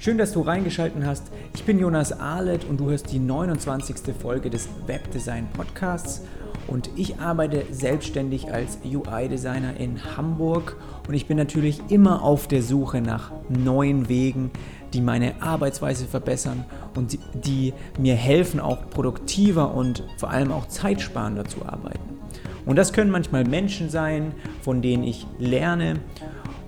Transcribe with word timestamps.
Schön, 0.00 0.16
dass 0.16 0.30
du 0.30 0.42
reingeschaltet 0.42 1.02
hast. 1.04 1.24
Ich 1.56 1.64
bin 1.64 1.80
Jonas 1.80 2.12
Ahlet 2.12 2.64
und 2.64 2.78
du 2.78 2.88
hörst 2.88 3.10
die 3.10 3.18
29. 3.18 4.14
Folge 4.16 4.48
des 4.48 4.68
Webdesign 4.86 5.48
Podcasts. 5.52 6.22
Und 6.68 6.88
ich 6.94 7.18
arbeite 7.18 7.64
selbstständig 7.72 8.52
als 8.52 8.78
UI-Designer 8.84 9.76
in 9.76 10.16
Hamburg 10.16 10.76
und 11.08 11.14
ich 11.14 11.26
bin 11.26 11.36
natürlich 11.36 11.80
immer 11.88 12.22
auf 12.22 12.46
der 12.46 12.62
Suche 12.62 13.00
nach 13.00 13.32
neuen 13.48 14.08
Wegen, 14.08 14.52
die 14.92 15.00
meine 15.00 15.42
Arbeitsweise 15.42 16.06
verbessern 16.06 16.64
und 16.94 17.18
die 17.34 17.74
mir 17.98 18.14
helfen, 18.14 18.60
auch 18.60 18.88
produktiver 18.90 19.74
und 19.74 20.04
vor 20.16 20.30
allem 20.30 20.52
auch 20.52 20.68
zeitsparender 20.68 21.46
zu 21.46 21.66
arbeiten. 21.66 22.18
Und 22.66 22.76
das 22.76 22.92
können 22.92 23.10
manchmal 23.10 23.44
Menschen 23.44 23.90
sein, 23.90 24.32
von 24.62 24.80
denen 24.80 25.02
ich 25.02 25.26
lerne 25.40 25.96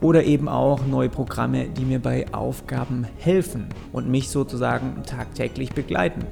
oder 0.00 0.24
eben 0.24 0.48
auch 0.48 0.86
neue 0.86 1.08
Programme, 1.08 1.68
die 1.68 1.84
mir 1.84 2.00
bei 2.00 2.26
Aufgaben 2.32 3.06
helfen 3.18 3.68
und 3.92 4.08
mich 4.08 4.28
sozusagen 4.30 5.02
tagtäglich 5.04 5.72
begleiten. 5.72 6.24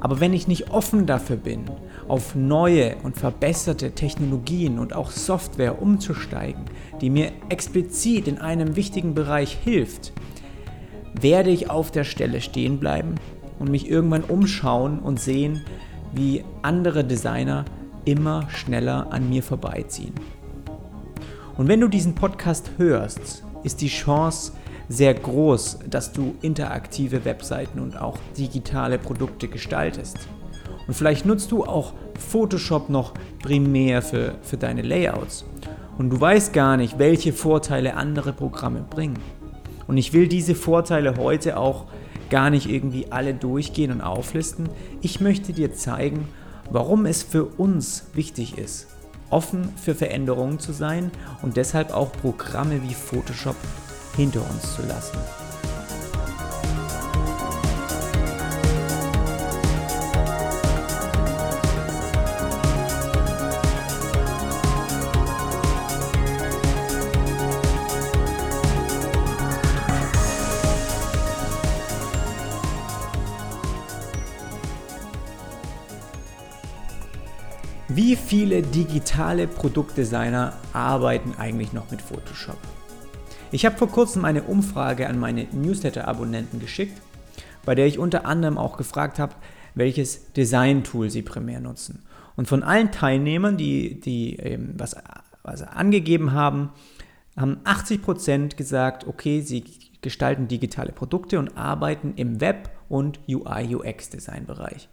Aber 0.00 0.20
wenn 0.20 0.32
ich 0.32 0.46
nicht 0.46 0.70
offen 0.70 1.06
dafür 1.06 1.36
bin, 1.36 1.64
auf 2.06 2.34
neue 2.34 2.96
und 3.02 3.16
verbesserte 3.16 3.92
Technologien 3.92 4.78
und 4.78 4.94
auch 4.94 5.10
Software 5.10 5.82
umzusteigen, 5.82 6.64
die 7.00 7.10
mir 7.10 7.32
explizit 7.48 8.28
in 8.28 8.38
einem 8.38 8.76
wichtigen 8.76 9.14
Bereich 9.14 9.58
hilft, 9.64 10.12
werde 11.20 11.50
ich 11.50 11.70
auf 11.70 11.90
der 11.90 12.04
Stelle 12.04 12.40
stehen 12.40 12.78
bleiben 12.78 13.16
und 13.58 13.70
mich 13.70 13.90
irgendwann 13.90 14.22
umschauen 14.22 15.00
und 15.00 15.18
sehen, 15.18 15.62
wie 16.12 16.44
andere 16.62 17.04
Designer 17.04 17.64
immer 18.04 18.48
schneller 18.50 19.08
an 19.10 19.28
mir 19.28 19.42
vorbeiziehen. 19.42 20.12
Und 21.56 21.68
wenn 21.68 21.80
du 21.80 21.88
diesen 21.88 22.14
Podcast 22.14 22.72
hörst, 22.76 23.42
ist 23.64 23.80
die 23.80 23.88
Chance 23.88 24.52
sehr 24.88 25.14
groß, 25.14 25.78
dass 25.88 26.12
du 26.12 26.34
interaktive 26.42 27.24
Webseiten 27.24 27.80
und 27.80 28.00
auch 28.00 28.18
digitale 28.36 28.98
Produkte 28.98 29.48
gestaltest. 29.48 30.28
Und 30.86 30.94
vielleicht 30.94 31.26
nutzt 31.26 31.50
du 31.50 31.64
auch 31.64 31.94
Photoshop 32.18 32.88
noch 32.90 33.14
primär 33.42 34.02
für, 34.02 34.36
für 34.42 34.56
deine 34.56 34.82
Layouts. 34.82 35.44
Und 35.98 36.10
du 36.10 36.20
weißt 36.20 36.52
gar 36.52 36.76
nicht, 36.76 36.98
welche 36.98 37.32
Vorteile 37.32 37.96
andere 37.96 38.32
Programme 38.32 38.84
bringen. 38.88 39.18
Und 39.86 39.96
ich 39.96 40.12
will 40.12 40.28
diese 40.28 40.54
Vorteile 40.54 41.16
heute 41.16 41.56
auch 41.56 41.86
gar 42.28 42.50
nicht 42.50 42.68
irgendwie 42.68 43.10
alle 43.10 43.34
durchgehen 43.34 43.92
und 43.92 44.00
auflisten. 44.02 44.68
Ich 45.00 45.20
möchte 45.20 45.52
dir 45.52 45.74
zeigen, 45.74 46.28
warum 46.70 47.06
es 47.06 47.22
für 47.22 47.44
uns 47.44 48.08
wichtig 48.14 48.58
ist, 48.58 48.88
offen 49.30 49.72
für 49.76 49.94
Veränderungen 49.94 50.58
zu 50.58 50.72
sein 50.72 51.10
und 51.42 51.56
deshalb 51.56 51.92
auch 51.92 52.12
Programme 52.12 52.82
wie 52.82 52.94
Photoshop 52.94 53.56
hinter 54.16 54.40
uns 54.50 54.74
zu 54.74 54.82
lassen. 54.82 55.18
Viele 78.26 78.60
digitale 78.62 79.46
Produktdesigner 79.46 80.54
arbeiten 80.72 81.34
eigentlich 81.38 81.72
noch 81.72 81.92
mit 81.92 82.02
Photoshop? 82.02 82.58
Ich 83.52 83.64
habe 83.64 83.76
vor 83.76 83.88
kurzem 83.88 84.24
eine 84.24 84.42
Umfrage 84.42 85.08
an 85.08 85.20
meine 85.20 85.44
Newsletter-Abonnenten 85.52 86.58
geschickt, 86.58 87.00
bei 87.64 87.76
der 87.76 87.86
ich 87.86 88.00
unter 88.00 88.26
anderem 88.26 88.58
auch 88.58 88.78
gefragt 88.78 89.20
habe, 89.20 89.36
welches 89.76 90.32
Design-Tool 90.32 91.08
sie 91.08 91.22
primär 91.22 91.60
nutzen. 91.60 92.02
Und 92.34 92.48
von 92.48 92.64
allen 92.64 92.90
Teilnehmern, 92.90 93.56
die, 93.56 94.00
die 94.00 94.36
ähm, 94.36 94.74
was, 94.76 94.96
was 95.44 95.62
angegeben 95.62 96.32
haben, 96.32 96.70
haben 97.36 97.58
80% 97.64 98.56
gesagt, 98.56 99.06
okay, 99.06 99.40
sie 99.40 99.62
gestalten 100.02 100.48
digitale 100.48 100.90
Produkte 100.90 101.38
und 101.38 101.56
arbeiten 101.56 102.14
im 102.16 102.40
Web- 102.40 102.70
und 102.88 103.20
UI-UX-Design-Bereich. 103.28 104.88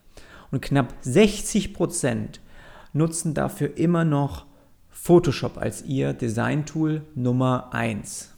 Und 0.52 0.62
knapp 0.62 0.94
60% 1.04 2.40
nutzen 2.94 3.34
dafür 3.34 3.78
immer 3.78 4.06
noch 4.06 4.46
Photoshop 4.90 5.58
als 5.58 5.84
ihr 5.84 6.14
Design-Tool 6.14 7.02
Nummer 7.16 7.74
1. 7.74 8.30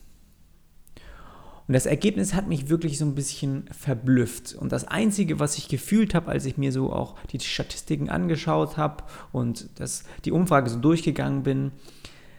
Und 1.67 1.73
das 1.73 1.85
Ergebnis 1.85 2.33
hat 2.33 2.47
mich 2.47 2.69
wirklich 2.69 2.97
so 2.97 3.05
ein 3.05 3.15
bisschen 3.15 3.65
verblüfft. 3.71 4.53
Und 4.53 4.71
das 4.71 4.85
Einzige, 4.85 5.39
was 5.39 5.57
ich 5.57 5.67
gefühlt 5.67 6.13
habe, 6.13 6.29
als 6.31 6.45
ich 6.45 6.57
mir 6.57 6.71
so 6.71 6.93
auch 6.93 7.15
die 7.31 7.39
Statistiken 7.39 8.09
angeschaut 8.09 8.77
habe 8.77 9.03
und 9.31 9.69
das, 9.79 10.03
die 10.25 10.31
Umfrage 10.31 10.69
so 10.69 10.79
durchgegangen 10.79 11.43
bin, 11.43 11.71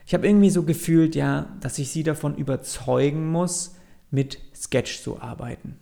ich 0.06 0.14
habe 0.14 0.26
irgendwie 0.26 0.50
so 0.50 0.62
gefühlt, 0.62 1.16
ja, 1.16 1.56
dass 1.60 1.78
ich 1.78 1.90
sie 1.90 2.04
davon 2.04 2.36
überzeugen 2.36 3.30
muss, 3.32 3.74
mit 4.12 4.38
Sketch 4.54 5.02
zu 5.02 5.20
arbeiten. 5.20 5.76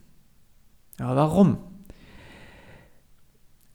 Aber 0.99 1.17
warum? 1.17 1.59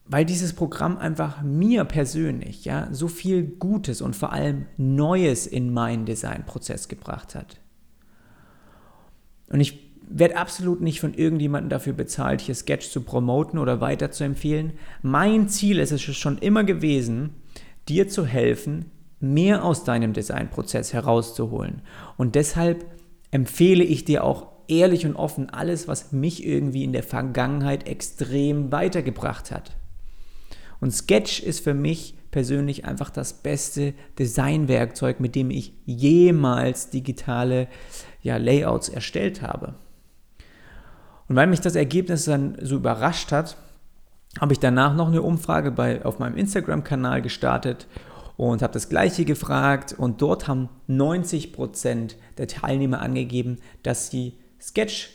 Weil 0.09 0.25
dieses 0.25 0.53
Programm 0.53 0.97
einfach 0.97 1.43
mir 1.43 1.85
persönlich 1.85 2.65
ja 2.65 2.87
so 2.91 3.07
viel 3.07 3.43
Gutes 3.43 4.01
und 4.01 4.15
vor 4.15 4.33
allem 4.33 4.65
Neues 4.75 5.45
in 5.45 5.71
meinen 5.71 6.05
Designprozess 6.05 6.87
gebracht 6.87 7.35
hat. 7.35 7.59
Und 9.49 9.61
ich 9.61 9.87
werde 10.09 10.37
absolut 10.37 10.81
nicht 10.81 10.99
von 10.99 11.13
irgendjemandem 11.13 11.69
dafür 11.69 11.93
bezahlt, 11.93 12.41
hier 12.41 12.55
Sketch 12.55 12.89
zu 12.89 13.01
promoten 13.01 13.59
oder 13.59 13.81
weiter 13.81 14.09
zu 14.09 14.23
empfehlen. 14.23 14.73
Mein 15.03 15.47
Ziel 15.47 15.77
ist 15.77 15.91
es 15.91 16.01
schon 16.01 16.39
immer 16.39 16.63
gewesen, 16.63 17.35
dir 17.87 18.09
zu 18.09 18.25
helfen, 18.25 18.85
mehr 19.19 19.63
aus 19.63 19.83
deinem 19.83 20.13
Designprozess 20.13 20.91
herauszuholen. 20.91 21.83
Und 22.17 22.33
deshalb 22.33 22.83
empfehle 23.29 23.83
ich 23.83 24.05
dir 24.05 24.23
auch 24.23 24.47
ehrlich 24.67 25.05
und 25.05 25.15
offen 25.15 25.51
alles, 25.51 25.87
was 25.87 26.11
mich 26.11 26.43
irgendwie 26.43 26.83
in 26.83 26.93
der 26.93 27.03
Vergangenheit 27.03 27.87
extrem 27.87 28.71
weitergebracht 28.71 29.51
hat. 29.51 29.75
Und 30.81 30.91
Sketch 30.91 31.41
ist 31.41 31.63
für 31.63 31.73
mich 31.73 32.15
persönlich 32.31 32.85
einfach 32.85 33.09
das 33.09 33.33
beste 33.33 33.93
Designwerkzeug, 34.17 35.19
mit 35.19 35.35
dem 35.35 35.49
ich 35.49 35.73
jemals 35.85 36.89
digitale 36.89 37.67
ja, 38.21 38.37
Layouts 38.37 38.89
erstellt 38.89 39.41
habe. 39.41 39.75
Und 41.27 41.35
weil 41.35 41.47
mich 41.47 41.61
das 41.61 41.75
Ergebnis 41.75 42.25
dann 42.25 42.57
so 42.61 42.75
überrascht 42.75 43.31
hat, 43.31 43.57
habe 44.39 44.53
ich 44.53 44.59
danach 44.59 44.95
noch 44.95 45.07
eine 45.07 45.21
Umfrage 45.21 45.71
bei, 45.71 46.05
auf 46.05 46.19
meinem 46.19 46.37
Instagram-Kanal 46.37 47.21
gestartet 47.21 47.87
und 48.37 48.61
habe 48.61 48.73
das 48.73 48.89
gleiche 48.89 49.25
gefragt 49.25 49.93
und 49.97 50.21
dort 50.21 50.47
haben 50.47 50.69
90% 50.87 52.15
der 52.37 52.47
Teilnehmer 52.47 53.01
angegeben, 53.01 53.57
dass 53.83 54.09
sie 54.09 54.37
Sketch 54.61 55.09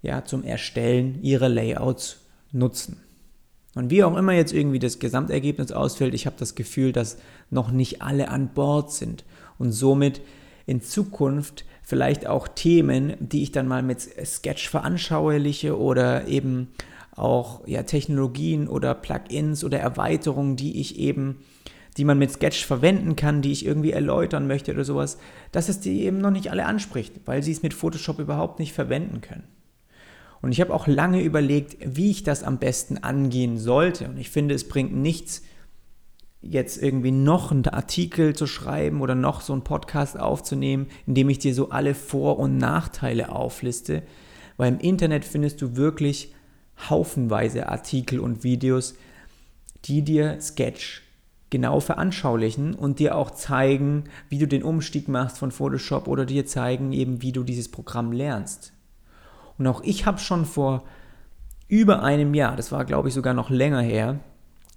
ja, 0.00 0.24
zum 0.24 0.44
Erstellen 0.44 1.22
ihrer 1.22 1.48
Layouts 1.48 2.20
nutzen. 2.50 3.00
Und 3.74 3.90
wie 3.90 4.04
auch 4.04 4.16
immer 4.16 4.32
jetzt 4.32 4.52
irgendwie 4.52 4.78
das 4.78 4.98
Gesamtergebnis 4.98 5.72
ausfällt, 5.72 6.14
ich 6.14 6.26
habe 6.26 6.36
das 6.38 6.54
Gefühl, 6.54 6.92
dass 6.92 7.18
noch 7.50 7.70
nicht 7.70 8.02
alle 8.02 8.28
an 8.28 8.52
Bord 8.52 8.92
sind 8.92 9.24
und 9.58 9.72
somit 9.72 10.20
in 10.66 10.82
Zukunft 10.82 11.64
vielleicht 11.82 12.26
auch 12.26 12.48
Themen, 12.48 13.14
die 13.18 13.42
ich 13.42 13.52
dann 13.52 13.66
mal 13.66 13.82
mit 13.82 14.00
Sketch 14.00 14.68
veranschauliche 14.68 15.78
oder 15.78 16.28
eben 16.28 16.68
auch 17.14 17.66
ja, 17.66 17.82
Technologien 17.82 18.68
oder 18.68 18.94
Plugins 18.94 19.64
oder 19.64 19.78
Erweiterungen, 19.78 20.56
die 20.56 20.80
ich 20.80 20.98
eben, 20.98 21.38
die 21.96 22.04
man 22.04 22.18
mit 22.18 22.30
Sketch 22.30 22.64
verwenden 22.64 23.16
kann, 23.16 23.42
die 23.42 23.52
ich 23.52 23.66
irgendwie 23.66 23.90
erläutern 23.92 24.46
möchte 24.46 24.72
oder 24.72 24.84
sowas, 24.84 25.18
dass 25.50 25.68
es 25.68 25.80
die 25.80 26.02
eben 26.02 26.18
noch 26.18 26.30
nicht 26.30 26.50
alle 26.50 26.66
anspricht, 26.66 27.14
weil 27.26 27.42
sie 27.42 27.52
es 27.52 27.62
mit 27.62 27.74
Photoshop 27.74 28.18
überhaupt 28.18 28.58
nicht 28.58 28.72
verwenden 28.72 29.20
können. 29.20 29.44
Und 30.42 30.50
ich 30.50 30.60
habe 30.60 30.74
auch 30.74 30.88
lange 30.88 31.22
überlegt, 31.22 31.76
wie 31.84 32.10
ich 32.10 32.24
das 32.24 32.42
am 32.42 32.58
besten 32.58 32.98
angehen 32.98 33.58
sollte. 33.58 34.08
Und 34.08 34.18
ich 34.18 34.28
finde, 34.28 34.54
es 34.54 34.68
bringt 34.68 34.92
nichts, 34.92 35.42
jetzt 36.42 36.82
irgendwie 36.82 37.12
noch 37.12 37.52
einen 37.52 37.66
Artikel 37.68 38.34
zu 38.34 38.48
schreiben 38.48 39.00
oder 39.00 39.14
noch 39.14 39.40
so 39.40 39.52
einen 39.52 39.62
Podcast 39.62 40.18
aufzunehmen, 40.18 40.88
in 41.06 41.14
dem 41.14 41.28
ich 41.28 41.38
dir 41.38 41.54
so 41.54 41.70
alle 41.70 41.94
Vor- 41.94 42.40
und 42.40 42.58
Nachteile 42.58 43.30
aufliste. 43.30 44.02
Weil 44.56 44.72
im 44.72 44.80
Internet 44.80 45.24
findest 45.24 45.62
du 45.62 45.76
wirklich 45.76 46.34
haufenweise 46.90 47.68
Artikel 47.68 48.18
und 48.18 48.42
Videos, 48.42 48.94
die 49.84 50.02
dir 50.02 50.40
Sketch 50.40 51.02
genau 51.50 51.78
veranschaulichen 51.78 52.74
und 52.74 52.98
dir 52.98 53.16
auch 53.16 53.30
zeigen, 53.30 54.04
wie 54.28 54.38
du 54.38 54.48
den 54.48 54.64
Umstieg 54.64 55.06
machst 55.06 55.38
von 55.38 55.52
Photoshop 55.52 56.08
oder 56.08 56.24
dir 56.24 56.46
zeigen 56.46 56.92
eben, 56.92 57.22
wie 57.22 57.30
du 57.30 57.44
dieses 57.44 57.70
Programm 57.70 58.10
lernst. 58.10 58.72
Und 59.58 59.66
auch 59.66 59.82
ich 59.82 60.06
habe 60.06 60.18
schon 60.18 60.44
vor 60.44 60.84
über 61.68 62.02
einem 62.02 62.34
Jahr, 62.34 62.56
das 62.56 62.72
war 62.72 62.84
glaube 62.84 63.08
ich 63.08 63.14
sogar 63.14 63.34
noch 63.34 63.50
länger 63.50 63.80
her, 63.80 64.20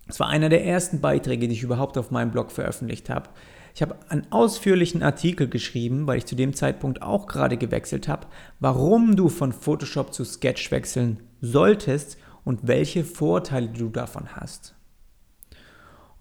das 0.08 0.20
war 0.20 0.28
einer 0.28 0.50
der 0.50 0.66
ersten 0.66 1.02
Beiträge, 1.02 1.48
die 1.48 1.54
ich 1.54 1.64
überhaupt 1.64 1.98
auf 1.98 2.12
meinem 2.12 2.32
Blog 2.32 2.52
veröffentlicht 2.52 3.10
habe, 3.10 3.30
Ich 3.74 3.82
habe 3.82 3.98
einen 4.08 4.32
ausführlichen 4.32 5.04
Artikel 5.04 5.50
geschrieben, 5.50 6.08
weil 6.08 6.20
ich 6.20 6.26
zu 6.26 6.36
dem 6.36 6.54
Zeitpunkt 6.54 7.02
auch 7.02 7.28
gerade 7.28 7.58
gewechselt 7.58 8.08
habe, 8.08 8.28
warum 8.60 9.16
du 9.18 9.28
von 9.28 9.52
Photoshop 9.52 10.14
zu 10.14 10.24
Sketch 10.24 10.72
wechseln 10.72 11.22
solltest 11.42 12.18
und 12.46 12.68
welche 12.68 13.04
Vorteile 13.04 13.68
du 13.68 13.90
davon 13.90 14.36
hast. 14.36 14.76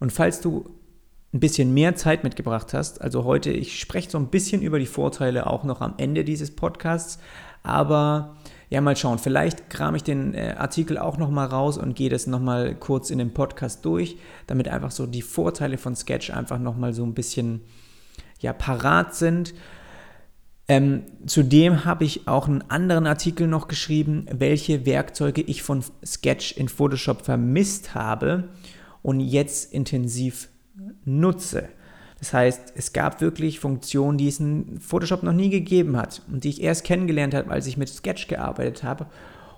Und 0.01 0.13
falls 0.13 0.41
du 0.41 0.69
ein 1.35 1.41
bisschen 1.41 1.75
mehr 1.75 1.97
Zeit 1.97 2.23
mitgebracht 2.23 2.73
hast. 2.73 3.03
Also 3.03 3.25
heute, 3.25 3.51
ich 3.51 3.81
spreche 3.81 4.09
so 4.09 4.19
ein 4.19 4.29
bisschen 4.29 4.63
über 4.63 4.79
die 4.79 4.87
Vorteile 4.87 5.49
auch 5.49 5.65
noch 5.65 5.81
am 5.81 5.95
Ende 5.97 6.25
dieses 6.25 6.55
Podcasts, 6.55 7.19
aber 7.65 8.37
ja, 8.75 8.81
mal 8.81 8.97
schauen. 8.97 9.21
Vielleicht 9.21 9.71
kram 9.71 9.95
ich 9.95 10.03
den 10.03 10.35
äh, 10.35 10.57
Artikel 10.59 10.99
auch 10.99 11.17
nochmal 11.17 11.47
raus 11.47 11.79
und 11.79 11.95
gehe 11.95 12.11
das 12.11 12.27
nochmal 12.27 12.75
kurz 12.75 13.11
in 13.11 13.19
dem 13.19 13.33
Podcast 13.33 13.85
durch, 13.85 14.17
damit 14.49 14.67
einfach 14.67 14.91
so 14.91 15.07
die 15.07 15.23
Vorteile 15.23 15.79
von 15.79 15.95
Sketch 15.95 16.31
einfach 16.31 16.59
nochmal 16.59 16.93
so 16.93 17.05
ein 17.05 17.15
bisschen 17.15 17.61
ja, 18.41 18.53
parat 18.53 19.15
sind. 19.15 19.55
Ähm, 20.67 21.05
zudem 21.25 21.85
habe 21.85 22.03
ich 22.03 22.27
auch 22.27 22.49
einen 22.49 22.69
anderen 22.69 23.07
Artikel 23.07 23.47
noch 23.47 23.69
geschrieben, 23.69 24.27
welche 24.33 24.85
Werkzeuge 24.87 25.43
ich 25.43 25.63
von 25.63 25.85
Sketch 26.05 26.57
in 26.57 26.69
Photoshop 26.69 27.25
vermisst 27.25 27.95
habe 27.95 28.49
und 29.03 29.21
jetzt 29.21 29.73
intensiv 29.73 30.49
nutze. 31.05 31.69
Das 32.25 32.33
heißt, 32.33 32.73
es 32.75 32.95
gab 32.95 33.21
wirklich 33.21 33.61
Funktionen, 33.61 34.17
die 34.17 34.29
es 34.29 34.41
in 34.41 34.81
Photoshop 34.81 35.23
noch 35.25 35.35
nie 35.35 35.51
gegeben 35.51 35.95
hat 35.99 36.23
und 36.33 36.43
die 36.43 36.49
ich 36.49 36.63
erst 36.63 36.83
kennengelernt 36.83 37.35
habe, 37.35 37.51
als 37.51 37.67
ich 37.67 37.77
mit 37.77 37.91
Sketch 37.91 38.29
gearbeitet 38.29 38.83
habe 38.83 39.05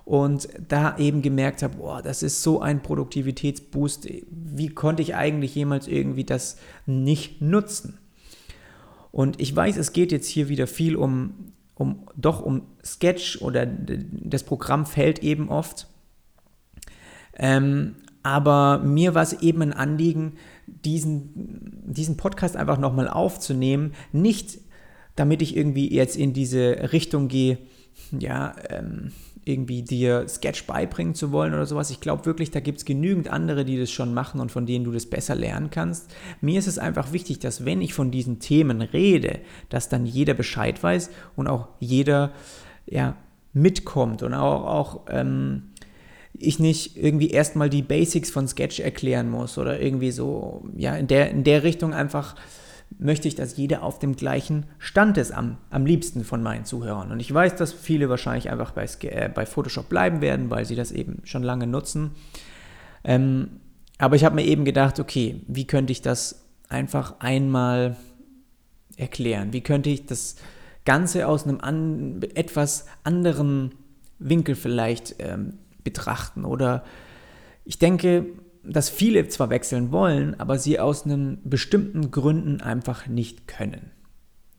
und 0.03 0.49
da 0.67 0.97
eben 0.97 1.21
gemerkt 1.21 1.63
habe, 1.63 1.77
boah, 1.77 2.01
das 2.01 2.23
ist 2.23 2.43
so 2.43 2.59
ein 2.59 2.83
Produktivitätsboost. 2.83 4.09
Wie 4.29 4.67
konnte 4.67 5.01
ich 5.01 5.15
eigentlich 5.15 5.55
jemals 5.55 5.87
irgendwie 5.87 6.25
das 6.25 6.57
nicht 6.85 7.41
nutzen? 7.41 7.99
Und 9.13 9.39
ich 9.39 9.55
weiß, 9.55 9.77
es 9.77 9.93
geht 9.93 10.11
jetzt 10.11 10.27
hier 10.27 10.49
wieder 10.49 10.67
viel 10.67 10.97
um, 10.97 11.53
um 11.73 12.05
doch 12.17 12.41
um 12.41 12.63
Sketch 12.83 13.41
oder 13.41 13.65
das 13.65 14.43
Programm 14.43 14.85
fällt 14.85 15.19
eben 15.19 15.47
oft. 15.47 15.87
Ähm, 17.33 17.95
aber 18.23 18.79
mir 18.79 19.15
war 19.15 19.23
es 19.23 19.41
eben 19.41 19.61
ein 19.61 19.71
Anliegen, 19.71 20.33
diesen, 20.67 21.83
diesen 21.85 22.17
Podcast 22.17 22.55
einfach 22.55 22.77
nochmal 22.77 23.07
aufzunehmen. 23.07 23.93
Nicht, 24.11 24.59
damit 25.15 25.41
ich 25.41 25.55
irgendwie 25.55 25.93
jetzt 25.93 26.15
in 26.15 26.33
diese 26.33 26.91
Richtung 26.91 27.27
gehe, 27.27 27.57
ja, 28.11 28.53
ähm, 28.69 29.11
irgendwie 29.47 29.81
dir 29.81 30.27
Sketch 30.27 30.65
beibringen 30.65 31.15
zu 31.15 31.31
wollen 31.31 31.53
oder 31.53 31.65
sowas. 31.65 31.89
Ich 31.89 32.01
glaube 32.01 32.25
wirklich, 32.25 32.51
da 32.51 32.59
gibt 32.59 32.79
es 32.79 32.85
genügend 32.85 33.29
andere, 33.29 33.63
die 33.63 33.79
das 33.79 33.89
schon 33.89 34.13
machen 34.13 34.41
und 34.41 34.51
von 34.51 34.65
denen 34.65 34.83
du 34.83 34.91
das 34.91 35.05
besser 35.05 35.35
lernen 35.35 35.69
kannst. 35.69 36.13
Mir 36.41 36.59
ist 36.59 36.67
es 36.67 36.77
einfach 36.77 37.13
wichtig, 37.13 37.39
dass 37.39 37.63
wenn 37.63 37.81
ich 37.81 37.93
von 37.93 38.11
diesen 38.11 38.39
Themen 38.39 38.81
rede, 38.81 39.39
dass 39.69 39.89
dann 39.89 40.05
jeder 40.05 40.33
Bescheid 40.33 40.81
weiß 40.83 41.09
und 41.37 41.47
auch 41.47 41.69
jeder 41.79 42.33
ja, 42.85 43.15
mitkommt 43.53 44.21
und 44.21 44.33
auch, 44.33 44.65
auch 44.65 45.05
ähm, 45.09 45.71
ich 46.33 46.59
nicht 46.59 46.97
irgendwie 46.97 47.29
erstmal 47.29 47.69
die 47.69 47.81
Basics 47.81 48.29
von 48.29 48.47
Sketch 48.47 48.79
erklären 48.79 49.29
muss 49.29 49.57
oder 49.57 49.79
irgendwie 49.79 50.11
so, 50.11 50.65
ja, 50.75 50.95
in 50.95 51.07
der, 51.07 51.31
in 51.31 51.43
der 51.43 51.63
Richtung 51.63 51.93
einfach 51.93 52.35
möchte 52.99 53.27
ich, 53.27 53.35
dass 53.35 53.57
jeder 53.57 53.83
auf 53.83 53.99
dem 53.99 54.15
gleichen 54.15 54.65
Stand 54.79 55.17
ist, 55.17 55.31
am, 55.31 55.57
am 55.69 55.85
liebsten 55.85 56.23
von 56.23 56.41
meinen 56.41 56.65
Zuhörern. 56.65 57.11
Und 57.11 57.19
ich 57.19 57.33
weiß, 57.33 57.55
dass 57.55 57.73
viele 57.73 58.09
wahrscheinlich 58.09 58.49
einfach 58.49 58.71
bei, 58.71 58.85
äh, 59.01 59.29
bei 59.29 59.45
Photoshop 59.45 59.89
bleiben 59.89 60.21
werden, 60.21 60.49
weil 60.49 60.65
sie 60.65 60.75
das 60.75 60.91
eben 60.91 61.21
schon 61.23 61.43
lange 61.43 61.67
nutzen. 61.67 62.11
Ähm, 63.03 63.59
aber 63.97 64.15
ich 64.15 64.23
habe 64.23 64.35
mir 64.35 64.45
eben 64.45 64.63
gedacht, 64.63 64.99
okay, 64.99 65.41
wie 65.47 65.67
könnte 65.67 65.91
ich 65.91 66.01
das 66.01 66.45
einfach 66.69 67.19
einmal 67.19 67.97
erklären? 68.95 69.53
Wie 69.53 69.61
könnte 69.61 69.89
ich 69.89 70.05
das 70.05 70.35
Ganze 70.85 71.27
aus 71.27 71.43
einem 71.43 71.59
an, 71.59 72.21
etwas 72.35 72.85
anderen 73.03 73.73
Winkel 74.19 74.55
vielleicht 74.55 75.15
ähm, 75.19 75.53
betrachten. 75.87 76.45
Oder 76.45 76.83
ich 77.63 77.79
denke, 77.79 78.25
dass 78.63 78.89
viele 78.89 79.27
zwar 79.29 79.49
wechseln 79.49 79.91
wollen, 79.91 80.39
aber 80.39 80.59
sie 80.59 80.79
aus 80.79 81.05
einem 81.05 81.39
bestimmten 81.43 82.11
Gründen 82.11 82.61
einfach 82.61 83.07
nicht 83.07 83.47
können. 83.47 83.91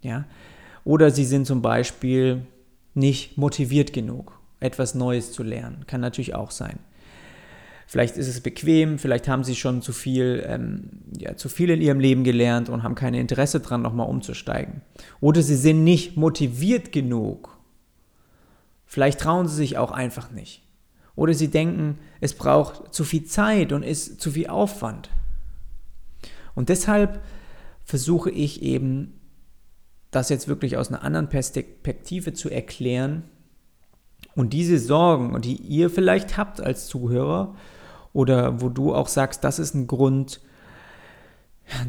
Ja? 0.01 0.25
Oder 0.85 1.11
sie 1.11 1.25
sind 1.25 1.47
zum 1.47 1.61
Beispiel 1.61 2.47
nicht 2.95 3.37
motiviert 3.37 3.93
genug, 3.93 4.41
etwas 4.61 4.95
Neues 4.95 5.33
zu 5.33 5.43
lernen. 5.43 5.85
Kann 5.87 6.01
natürlich 6.01 6.35
auch 6.35 6.51
sein. 6.51 6.79
Vielleicht 7.87 8.19
ist 8.19 8.29
es 8.29 8.41
bequem, 8.41 8.99
vielleicht 8.99 9.29
haben 9.29 9.45
sie 9.45 9.57
schon 9.57 9.81
zu 9.81 9.93
viel, 9.93 10.45
ähm, 10.47 10.91
ja, 11.19 11.37
zu 11.37 11.49
viel 11.49 11.71
in 11.71 11.81
ihrem 11.81 12.01
Leben 12.01 12.23
gelernt 12.23 12.69
und 12.69 12.83
haben 12.83 12.95
kein 12.95 13.15
Interesse 13.15 13.61
daran, 13.61 13.81
nochmal 13.81 14.09
umzusteigen. 14.09 14.83
Oder 15.21 15.41
sie 15.41 15.57
sind 15.57 15.85
nicht 15.85 16.17
motiviert 16.17 16.93
genug. 16.93 17.59
Vielleicht 18.85 19.21
trauen 19.21 19.49
sie 19.49 19.57
sich 19.57 19.79
auch 19.79 19.91
einfach 19.91 20.31
nicht. 20.31 20.68
Oder 21.19 21.35
sie 21.35 21.49
denken, 21.49 21.99
es 22.21 22.33
braucht 22.33 22.95
zu 22.95 23.03
viel 23.03 23.25
Zeit 23.25 23.73
und 23.73 23.83
ist 23.83 24.21
zu 24.21 24.31
viel 24.31 24.47
Aufwand. 24.47 25.11
Und 26.55 26.69
deshalb 26.69 27.21
versuche 27.85 28.31
ich 28.31 28.63
eben, 28.63 29.19
das 30.13 30.29
jetzt 30.29 30.47
wirklich 30.47 30.77
aus 30.77 30.91
einer 30.91 31.03
anderen 31.03 31.29
Perspektive 31.29 32.35
zu 32.35 32.51
erklären 32.51 33.25
und 34.37 34.53
diese 34.53 34.79
Sorgen, 34.79 35.41
die 35.43 35.57
ihr 35.57 35.91
vielleicht 35.91 36.37
habt 36.37 36.61
als 36.61 36.87
Zuhörer 36.87 37.57
oder 38.13 38.61
wo 38.61 38.69
du 38.69 38.95
auch 38.95 39.09
sagst, 39.09 39.43
das 39.43 39.59
ist 39.59 39.75
ein 39.75 39.89
Grund, 39.89 40.41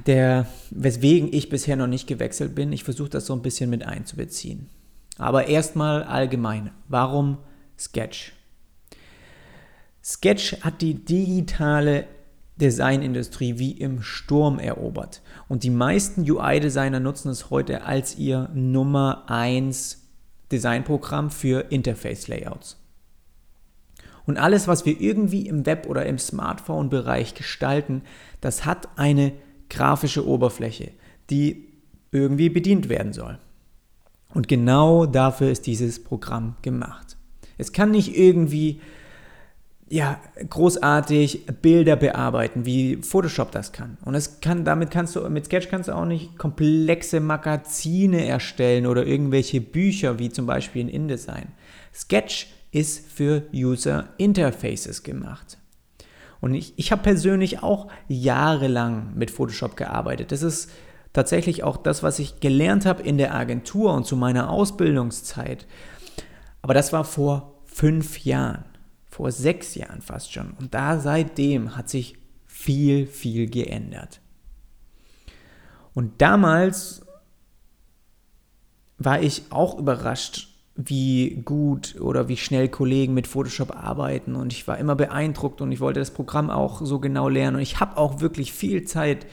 der, 0.07 0.47
weswegen 0.71 1.31
ich 1.31 1.49
bisher 1.49 1.75
noch 1.75 1.85
nicht 1.85 2.07
gewechselt 2.07 2.55
bin, 2.55 2.73
ich 2.73 2.83
versuche 2.83 3.09
das 3.09 3.27
so 3.27 3.33
ein 3.33 3.43
bisschen 3.43 3.69
mit 3.69 3.85
einzubeziehen. 3.85 4.71
Aber 5.19 5.47
erstmal 5.47 6.01
allgemein, 6.01 6.71
warum 6.87 7.37
Sketch? 7.77 8.33
Sketch 10.09 10.61
hat 10.61 10.81
die 10.81 10.95
digitale 10.95 12.05
Designindustrie 12.55 13.59
wie 13.59 13.73
im 13.73 14.01
Sturm 14.01 14.57
erobert. 14.57 15.21
Und 15.47 15.63
die 15.63 15.69
meisten 15.69 16.29
UI-Designer 16.29 16.99
nutzen 16.99 17.29
es 17.29 17.51
heute 17.51 17.83
als 17.83 18.17
ihr 18.17 18.49
Nummer 18.55 19.25
1 19.27 20.03
Designprogramm 20.51 21.29
für 21.29 21.71
Interface-Layouts. 21.71 22.77
Und 24.25 24.37
alles, 24.37 24.67
was 24.67 24.83
wir 24.83 24.99
irgendwie 24.99 25.47
im 25.47 25.67
Web 25.67 25.85
oder 25.87 26.07
im 26.07 26.17
Smartphone-Bereich 26.17 27.35
gestalten, 27.35 28.01
das 28.41 28.65
hat 28.65 28.89
eine 28.97 29.33
grafische 29.69 30.27
Oberfläche, 30.27 30.91
die 31.29 31.67
irgendwie 32.11 32.49
bedient 32.49 32.89
werden 32.89 33.13
soll. 33.13 33.37
Und 34.33 34.47
genau 34.47 35.05
dafür 35.05 35.51
ist 35.51 35.67
dieses 35.67 36.03
Programm 36.03 36.55
gemacht. 36.63 37.15
Es 37.59 37.73
kann 37.73 37.91
nicht 37.91 38.17
irgendwie 38.17 38.81
ja, 39.89 40.19
großartig 40.47 41.47
Bilder 41.61 41.95
bearbeiten, 41.95 42.65
wie 42.65 42.97
Photoshop 42.97 43.51
das 43.51 43.71
kann. 43.71 43.97
Und 44.05 44.13
es 44.13 44.39
kann, 44.39 44.63
damit 44.63 44.91
kannst 44.91 45.15
du, 45.15 45.27
mit 45.29 45.45
Sketch 45.45 45.67
kannst 45.69 45.89
du 45.89 45.93
auch 45.93 46.05
nicht 46.05 46.37
komplexe 46.37 47.19
Magazine 47.19 48.25
erstellen 48.25 48.85
oder 48.85 49.05
irgendwelche 49.05 49.61
Bücher, 49.61 50.19
wie 50.19 50.29
zum 50.29 50.45
Beispiel 50.45 50.83
in 50.83 50.89
InDesign. 50.89 51.47
Sketch 51.93 52.47
ist 52.71 53.11
für 53.11 53.43
User 53.51 54.09
Interfaces 54.17 55.01
gemacht. 55.01 55.57
Und 56.39 56.53
ich, 56.53 56.73
ich 56.77 56.91
habe 56.91 57.01
persönlich 57.01 57.63
auch 57.63 57.87
jahrelang 58.07 59.13
mit 59.15 59.31
Photoshop 59.31 59.75
gearbeitet. 59.75 60.31
Das 60.31 60.43
ist 60.43 60.69
tatsächlich 61.13 61.63
auch 61.63 61.77
das, 61.77 62.03
was 62.03 62.19
ich 62.19 62.39
gelernt 62.39 62.85
habe 62.85 63.01
in 63.01 63.17
der 63.17 63.33
Agentur 63.33 63.93
und 63.93 64.05
zu 64.05 64.15
meiner 64.15 64.51
Ausbildungszeit. 64.51 65.65
Aber 66.61 66.75
das 66.75 66.93
war 66.93 67.03
vor 67.03 67.63
fünf 67.65 68.19
Jahren 68.19 68.63
vor 69.19 69.33
sechs 69.33 69.75
Jahren 69.75 70.01
fast 70.01 70.31
schon. 70.31 70.51
Und 70.61 70.73
da 70.73 70.97
seitdem 70.97 71.75
hat 71.75 71.89
sich 71.89 72.15
viel, 72.45 73.05
viel 73.05 73.49
geändert. 73.49 74.21
Und 75.93 76.21
damals 76.21 77.05
war 78.97 79.21
ich 79.21 79.43
auch 79.49 79.77
überrascht, 79.77 80.47
wie 80.77 81.41
gut 81.43 81.99
oder 81.99 82.29
wie 82.29 82.37
schnell 82.37 82.69
Kollegen 82.69 83.13
mit 83.13 83.27
Photoshop 83.27 83.75
arbeiten. 83.75 84.37
Und 84.37 84.53
ich 84.53 84.69
war 84.69 84.77
immer 84.77 84.95
beeindruckt 84.95 85.59
und 85.59 85.73
ich 85.73 85.81
wollte 85.81 85.99
das 85.99 86.11
Programm 86.11 86.49
auch 86.49 86.79
so 86.85 86.99
genau 86.99 87.27
lernen. 87.27 87.57
Und 87.57 87.61
ich 87.61 87.81
habe 87.81 87.97
auch 87.97 88.21
wirklich 88.21 88.53
viel 88.53 88.85
Zeit 88.85 89.27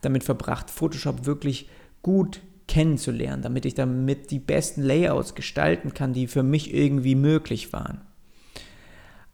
damit 0.00 0.24
verbracht, 0.24 0.70
Photoshop 0.70 1.24
wirklich 1.24 1.68
gut 2.02 2.40
kennenzulernen, 2.66 3.42
damit 3.42 3.64
ich 3.64 3.74
damit 3.74 4.32
die 4.32 4.40
besten 4.40 4.82
Layouts 4.82 5.36
gestalten 5.36 5.94
kann, 5.94 6.14
die 6.14 6.26
für 6.26 6.42
mich 6.42 6.74
irgendwie 6.74 7.14
möglich 7.14 7.72
waren. 7.72 8.00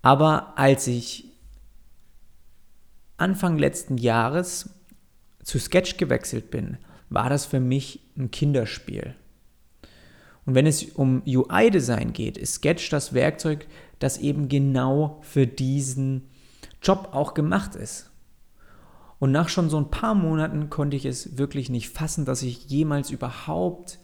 Aber 0.06 0.56
als 0.56 0.86
ich 0.86 1.24
Anfang 3.16 3.58
letzten 3.58 3.98
Jahres 3.98 4.70
zu 5.42 5.58
Sketch 5.58 5.96
gewechselt 5.96 6.52
bin, 6.52 6.78
war 7.10 7.28
das 7.28 7.44
für 7.44 7.58
mich 7.58 8.06
ein 8.16 8.30
Kinderspiel. 8.30 9.16
Und 10.44 10.54
wenn 10.54 10.64
es 10.64 10.84
um 10.84 11.24
UI-Design 11.26 12.12
geht, 12.12 12.38
ist 12.38 12.54
Sketch 12.54 12.88
das 12.88 13.14
Werkzeug, 13.14 13.66
das 13.98 14.18
eben 14.18 14.48
genau 14.48 15.18
für 15.22 15.48
diesen 15.48 16.28
Job 16.80 17.08
auch 17.10 17.34
gemacht 17.34 17.74
ist. 17.74 18.08
Und 19.18 19.32
nach 19.32 19.48
schon 19.48 19.68
so 19.68 19.76
ein 19.76 19.90
paar 19.90 20.14
Monaten 20.14 20.70
konnte 20.70 20.96
ich 20.96 21.04
es 21.04 21.36
wirklich 21.36 21.68
nicht 21.68 21.88
fassen, 21.90 22.24
dass 22.24 22.42
ich 22.42 22.66
jemals 22.66 23.10
überhaupt 23.10 23.98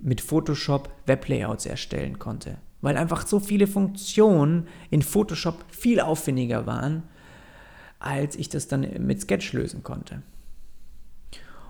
mit 0.00 0.20
Photoshop 0.20 0.88
Weblayouts 1.06 1.66
erstellen 1.66 2.20
konnte. 2.20 2.58
Weil 2.80 2.96
einfach 2.96 3.26
so 3.26 3.40
viele 3.40 3.66
Funktionen 3.66 4.68
in 4.90 5.02
Photoshop 5.02 5.64
viel 5.68 6.00
aufwendiger 6.00 6.66
waren, 6.66 7.02
als 7.98 8.36
ich 8.36 8.48
das 8.48 8.68
dann 8.68 8.86
mit 9.00 9.20
Sketch 9.20 9.52
lösen 9.52 9.82
konnte. 9.82 10.22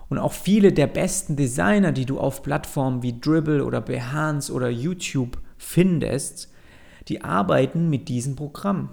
Und 0.09 0.17
auch 0.17 0.33
viele 0.33 0.73
der 0.73 0.87
besten 0.87 1.35
Designer, 1.35 1.91
die 1.91 2.05
du 2.05 2.19
auf 2.19 2.41
Plattformen 2.41 3.03
wie 3.03 3.19
Dribble 3.19 3.63
oder 3.63 3.81
Behance 3.81 4.51
oder 4.51 4.69
YouTube 4.69 5.39
findest, 5.57 6.51
die 7.07 7.23
arbeiten 7.23 7.89
mit 7.89 8.09
diesem 8.09 8.35
Programm. 8.35 8.89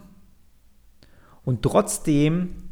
Und 1.44 1.62
trotzdem 1.62 2.70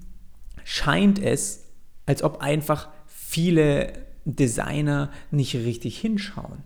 scheint 0.65 1.23
es, 1.23 1.65
als 2.07 2.23
ob 2.23 2.41
einfach 2.43 2.89
viele 3.07 3.93
Designer 4.25 5.11
nicht 5.31 5.55
richtig 5.55 5.99
hinschauen. 5.99 6.63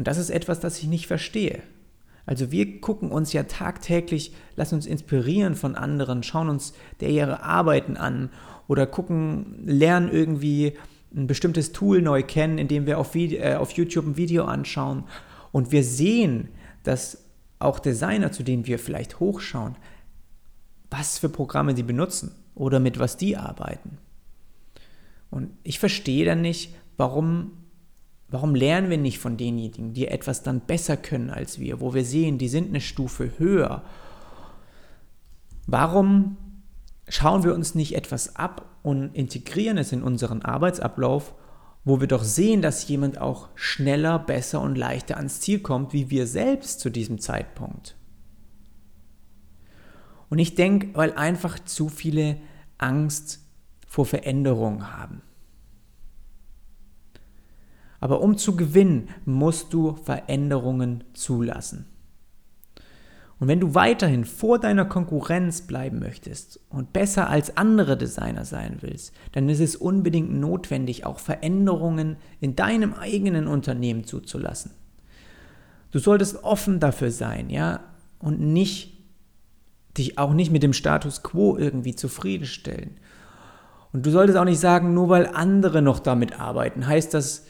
Und 0.00 0.06
das 0.06 0.16
ist 0.16 0.30
etwas, 0.30 0.60
das 0.60 0.78
ich 0.78 0.88
nicht 0.88 1.06
verstehe. 1.06 1.62
Also 2.24 2.50
wir 2.50 2.80
gucken 2.80 3.12
uns 3.12 3.34
ja 3.34 3.42
tagtäglich, 3.42 4.32
lassen 4.56 4.76
uns 4.76 4.86
inspirieren 4.86 5.54
von 5.54 5.76
anderen, 5.76 6.22
schauen 6.22 6.48
uns 6.48 6.72
der 7.00 7.10
ihre 7.10 7.42
Arbeiten 7.42 7.98
an 7.98 8.30
oder 8.66 8.86
gucken, 8.86 9.62
lernen 9.66 10.10
irgendwie 10.10 10.72
ein 11.14 11.26
bestimmtes 11.26 11.72
Tool 11.72 12.00
neu 12.00 12.22
kennen, 12.22 12.56
indem 12.56 12.86
wir 12.86 12.96
auf, 12.96 13.12
Video, 13.12 13.42
äh, 13.42 13.56
auf 13.56 13.72
YouTube 13.72 14.06
ein 14.06 14.16
Video 14.16 14.46
anschauen 14.46 15.04
und 15.52 15.70
wir 15.70 15.84
sehen, 15.84 16.48
dass 16.82 17.26
auch 17.58 17.78
Designer, 17.78 18.32
zu 18.32 18.42
denen 18.42 18.66
wir 18.66 18.78
vielleicht 18.78 19.20
hochschauen, 19.20 19.76
was 20.88 21.18
für 21.18 21.28
Programme 21.28 21.76
sie 21.76 21.82
benutzen 21.82 22.34
oder 22.54 22.80
mit 22.80 22.98
was 22.98 23.18
die 23.18 23.36
arbeiten. 23.36 23.98
Und 25.30 25.50
ich 25.62 25.78
verstehe 25.78 26.24
dann 26.24 26.40
nicht, 26.40 26.74
warum, 26.96 27.52
warum 28.30 28.54
lernen 28.54 28.90
wir 28.90 28.98
nicht 28.98 29.18
von 29.18 29.36
denjenigen, 29.36 29.92
die 29.92 30.08
etwas 30.08 30.42
dann 30.42 30.60
besser 30.60 30.96
können 30.96 31.30
als 31.30 31.58
wir, 31.58 31.80
wo 31.80 31.94
wir 31.94 32.04
sehen, 32.04 32.38
die 32.38 32.48
sind 32.48 32.68
eine 32.68 32.80
Stufe 32.80 33.38
höher. 33.38 33.82
Warum 35.66 36.36
schauen 37.08 37.44
wir 37.44 37.54
uns 37.54 37.74
nicht 37.74 37.96
etwas 37.96 38.36
ab 38.36 38.66
und 38.82 39.14
integrieren 39.14 39.78
es 39.78 39.92
in 39.92 40.02
unseren 40.02 40.42
Arbeitsablauf, 40.42 41.34
wo 41.84 42.00
wir 42.00 42.06
doch 42.06 42.22
sehen, 42.22 42.62
dass 42.62 42.86
jemand 42.88 43.20
auch 43.20 43.48
schneller, 43.54 44.18
besser 44.18 44.60
und 44.60 44.76
leichter 44.76 45.16
ans 45.16 45.40
Ziel 45.40 45.60
kommt, 45.60 45.92
wie 45.92 46.10
wir 46.10 46.26
selbst 46.26 46.80
zu 46.80 46.90
diesem 46.90 47.18
Zeitpunkt. 47.18 47.96
Und 50.28 50.38
ich 50.38 50.54
denke, 50.54 50.90
weil 50.94 51.12
einfach 51.14 51.58
zu 51.58 51.88
viele 51.88 52.36
Angst 52.78 53.40
vor 53.86 54.06
Veränderung 54.06 54.92
haben. 54.92 55.22
Aber 58.00 58.22
um 58.22 58.36
zu 58.36 58.56
gewinnen, 58.56 59.08
musst 59.24 59.72
du 59.72 59.94
Veränderungen 59.94 61.04
zulassen. 61.12 61.86
Und 63.38 63.48
wenn 63.48 63.60
du 63.60 63.74
weiterhin 63.74 64.26
vor 64.26 64.58
deiner 64.58 64.84
Konkurrenz 64.84 65.62
bleiben 65.62 65.98
möchtest 65.98 66.60
und 66.68 66.92
besser 66.92 67.30
als 67.30 67.56
andere 67.56 67.96
Designer 67.96 68.44
sein 68.44 68.78
willst, 68.80 69.14
dann 69.32 69.48
ist 69.48 69.60
es 69.60 69.76
unbedingt 69.76 70.30
notwendig, 70.30 71.06
auch 71.06 71.18
Veränderungen 71.18 72.16
in 72.40 72.54
deinem 72.54 72.92
eigenen 72.92 73.46
Unternehmen 73.46 74.04
zuzulassen. 74.04 74.72
Du 75.90 75.98
solltest 75.98 76.44
offen 76.44 76.80
dafür 76.80 77.10
sein, 77.10 77.48
ja, 77.48 77.80
und 78.18 78.40
nicht 78.40 78.98
dich 79.96 80.18
auch 80.18 80.34
nicht 80.34 80.52
mit 80.52 80.62
dem 80.62 80.74
Status 80.74 81.22
quo 81.22 81.56
irgendwie 81.56 81.96
zufriedenstellen. 81.96 82.98
Und 83.92 84.04
du 84.04 84.10
solltest 84.10 84.38
auch 84.38 84.44
nicht 84.44 84.60
sagen, 84.60 84.92
nur 84.92 85.08
weil 85.08 85.26
andere 85.26 85.80
noch 85.80 85.98
damit 85.98 86.38
arbeiten, 86.38 86.86
heißt 86.86 87.14
das, 87.14 87.46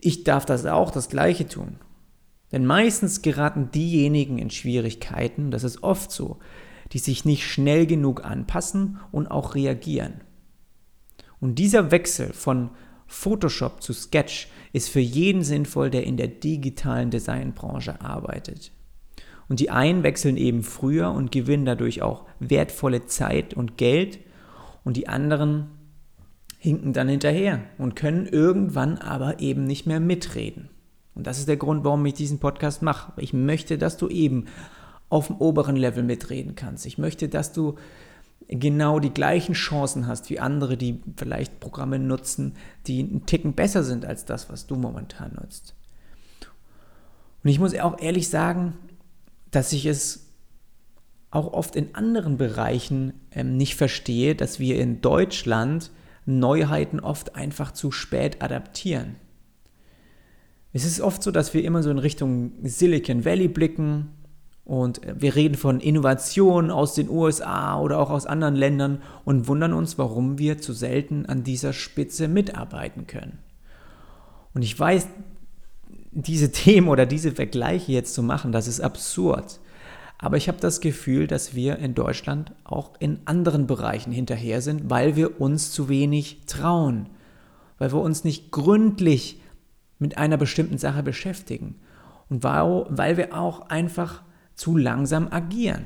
ich 0.00 0.24
darf 0.24 0.44
das 0.44 0.66
auch 0.66 0.90
das 0.90 1.08
gleiche 1.08 1.48
tun. 1.48 1.78
Denn 2.52 2.64
meistens 2.64 3.22
geraten 3.22 3.70
diejenigen 3.72 4.38
in 4.38 4.50
Schwierigkeiten, 4.50 5.50
das 5.50 5.64
ist 5.64 5.82
oft 5.82 6.10
so, 6.10 6.38
die 6.92 6.98
sich 6.98 7.24
nicht 7.24 7.44
schnell 7.44 7.86
genug 7.86 8.24
anpassen 8.24 8.98
und 9.10 9.26
auch 9.26 9.54
reagieren. 9.54 10.20
Und 11.40 11.58
dieser 11.58 11.90
Wechsel 11.90 12.32
von 12.32 12.70
Photoshop 13.06 13.82
zu 13.82 13.92
Sketch 13.92 14.48
ist 14.72 14.88
für 14.88 15.00
jeden 15.00 15.42
sinnvoll, 15.42 15.90
der 15.90 16.04
in 16.04 16.16
der 16.16 16.28
digitalen 16.28 17.10
Designbranche 17.10 18.00
arbeitet. 18.00 18.72
Und 19.48 19.60
die 19.60 19.70
einen 19.70 20.02
wechseln 20.02 20.36
eben 20.36 20.62
früher 20.62 21.10
und 21.10 21.30
gewinnen 21.30 21.64
dadurch 21.64 22.02
auch 22.02 22.24
wertvolle 22.40 23.06
Zeit 23.06 23.54
und 23.54 23.76
Geld 23.76 24.18
und 24.84 24.96
die 24.96 25.08
anderen 25.08 25.70
hinken 26.66 26.92
dann 26.92 27.08
hinterher 27.08 27.60
und 27.78 27.94
können 27.94 28.26
irgendwann 28.26 28.98
aber 28.98 29.38
eben 29.38 29.66
nicht 29.66 29.86
mehr 29.86 30.00
mitreden. 30.00 30.68
Und 31.14 31.24
das 31.24 31.38
ist 31.38 31.46
der 31.46 31.56
Grund, 31.56 31.84
warum 31.84 32.04
ich 32.06 32.14
diesen 32.14 32.40
Podcast 32.40 32.82
mache. 32.82 33.12
Ich 33.18 33.32
möchte, 33.32 33.78
dass 33.78 33.96
du 33.96 34.08
eben 34.08 34.46
auf 35.08 35.28
dem 35.28 35.36
oberen 35.36 35.76
Level 35.76 36.02
mitreden 36.02 36.56
kannst. 36.56 36.84
Ich 36.84 36.98
möchte, 36.98 37.28
dass 37.28 37.52
du 37.52 37.76
genau 38.48 38.98
die 38.98 39.14
gleichen 39.14 39.52
Chancen 39.52 40.08
hast 40.08 40.28
wie 40.28 40.40
andere, 40.40 40.76
die 40.76 41.00
vielleicht 41.16 41.60
Programme 41.60 42.00
nutzen, 42.00 42.54
die 42.88 42.98
einen 42.98 43.26
Ticken 43.26 43.52
besser 43.52 43.84
sind 43.84 44.04
als 44.04 44.24
das, 44.24 44.50
was 44.50 44.66
du 44.66 44.74
momentan 44.74 45.38
nutzt. 45.40 45.76
Und 47.44 47.50
ich 47.50 47.60
muss 47.60 47.78
auch 47.78 48.00
ehrlich 48.00 48.28
sagen, 48.28 48.74
dass 49.52 49.72
ich 49.72 49.86
es 49.86 50.32
auch 51.30 51.52
oft 51.52 51.76
in 51.76 51.94
anderen 51.94 52.38
Bereichen 52.38 53.12
ähm, 53.30 53.56
nicht 53.56 53.76
verstehe, 53.76 54.34
dass 54.34 54.58
wir 54.58 54.80
in 54.80 55.00
Deutschland 55.00 55.92
Neuheiten 56.26 57.00
oft 57.00 57.36
einfach 57.36 57.72
zu 57.72 57.90
spät 57.90 58.42
adaptieren. 58.42 59.16
Es 60.72 60.84
ist 60.84 61.00
oft 61.00 61.22
so, 61.22 61.30
dass 61.30 61.54
wir 61.54 61.64
immer 61.64 61.82
so 61.82 61.90
in 61.90 61.98
Richtung 61.98 62.52
Silicon 62.62 63.24
Valley 63.24 63.48
blicken 63.48 64.10
und 64.64 65.00
wir 65.14 65.36
reden 65.36 65.54
von 65.54 65.80
Innovationen 65.80 66.70
aus 66.70 66.94
den 66.94 67.08
USA 67.08 67.80
oder 67.80 67.98
auch 67.98 68.10
aus 68.10 68.26
anderen 68.26 68.56
Ländern 68.56 69.00
und 69.24 69.46
wundern 69.46 69.72
uns, 69.72 69.96
warum 69.96 70.38
wir 70.38 70.58
zu 70.58 70.72
selten 70.72 71.24
an 71.26 71.44
dieser 71.44 71.72
Spitze 71.72 72.28
mitarbeiten 72.28 73.06
können. 73.06 73.38
Und 74.52 74.62
ich 74.62 74.78
weiß, 74.78 75.06
diese 76.10 76.50
Themen 76.50 76.88
oder 76.88 77.06
diese 77.06 77.30
Vergleiche 77.30 77.92
jetzt 77.92 78.14
zu 78.14 78.22
machen, 78.22 78.50
das 78.50 78.66
ist 78.66 78.80
absurd. 78.80 79.60
Aber 80.18 80.36
ich 80.36 80.48
habe 80.48 80.58
das 80.58 80.80
Gefühl, 80.80 81.26
dass 81.26 81.54
wir 81.54 81.78
in 81.78 81.94
Deutschland 81.94 82.52
auch 82.64 82.92
in 82.98 83.20
anderen 83.26 83.66
Bereichen 83.66 84.12
hinterher 84.12 84.62
sind, 84.62 84.88
weil 84.88 85.16
wir 85.16 85.40
uns 85.40 85.72
zu 85.72 85.88
wenig 85.88 86.42
trauen, 86.46 87.10
weil 87.78 87.92
wir 87.92 88.00
uns 88.00 88.24
nicht 88.24 88.50
gründlich 88.50 89.40
mit 89.98 90.16
einer 90.16 90.36
bestimmten 90.36 90.78
Sache 90.78 91.02
beschäftigen 91.02 91.76
und 92.28 92.42
weil 92.42 93.16
wir 93.16 93.36
auch 93.36 93.68
einfach 93.68 94.22
zu 94.54 94.76
langsam 94.76 95.28
agieren. 95.30 95.84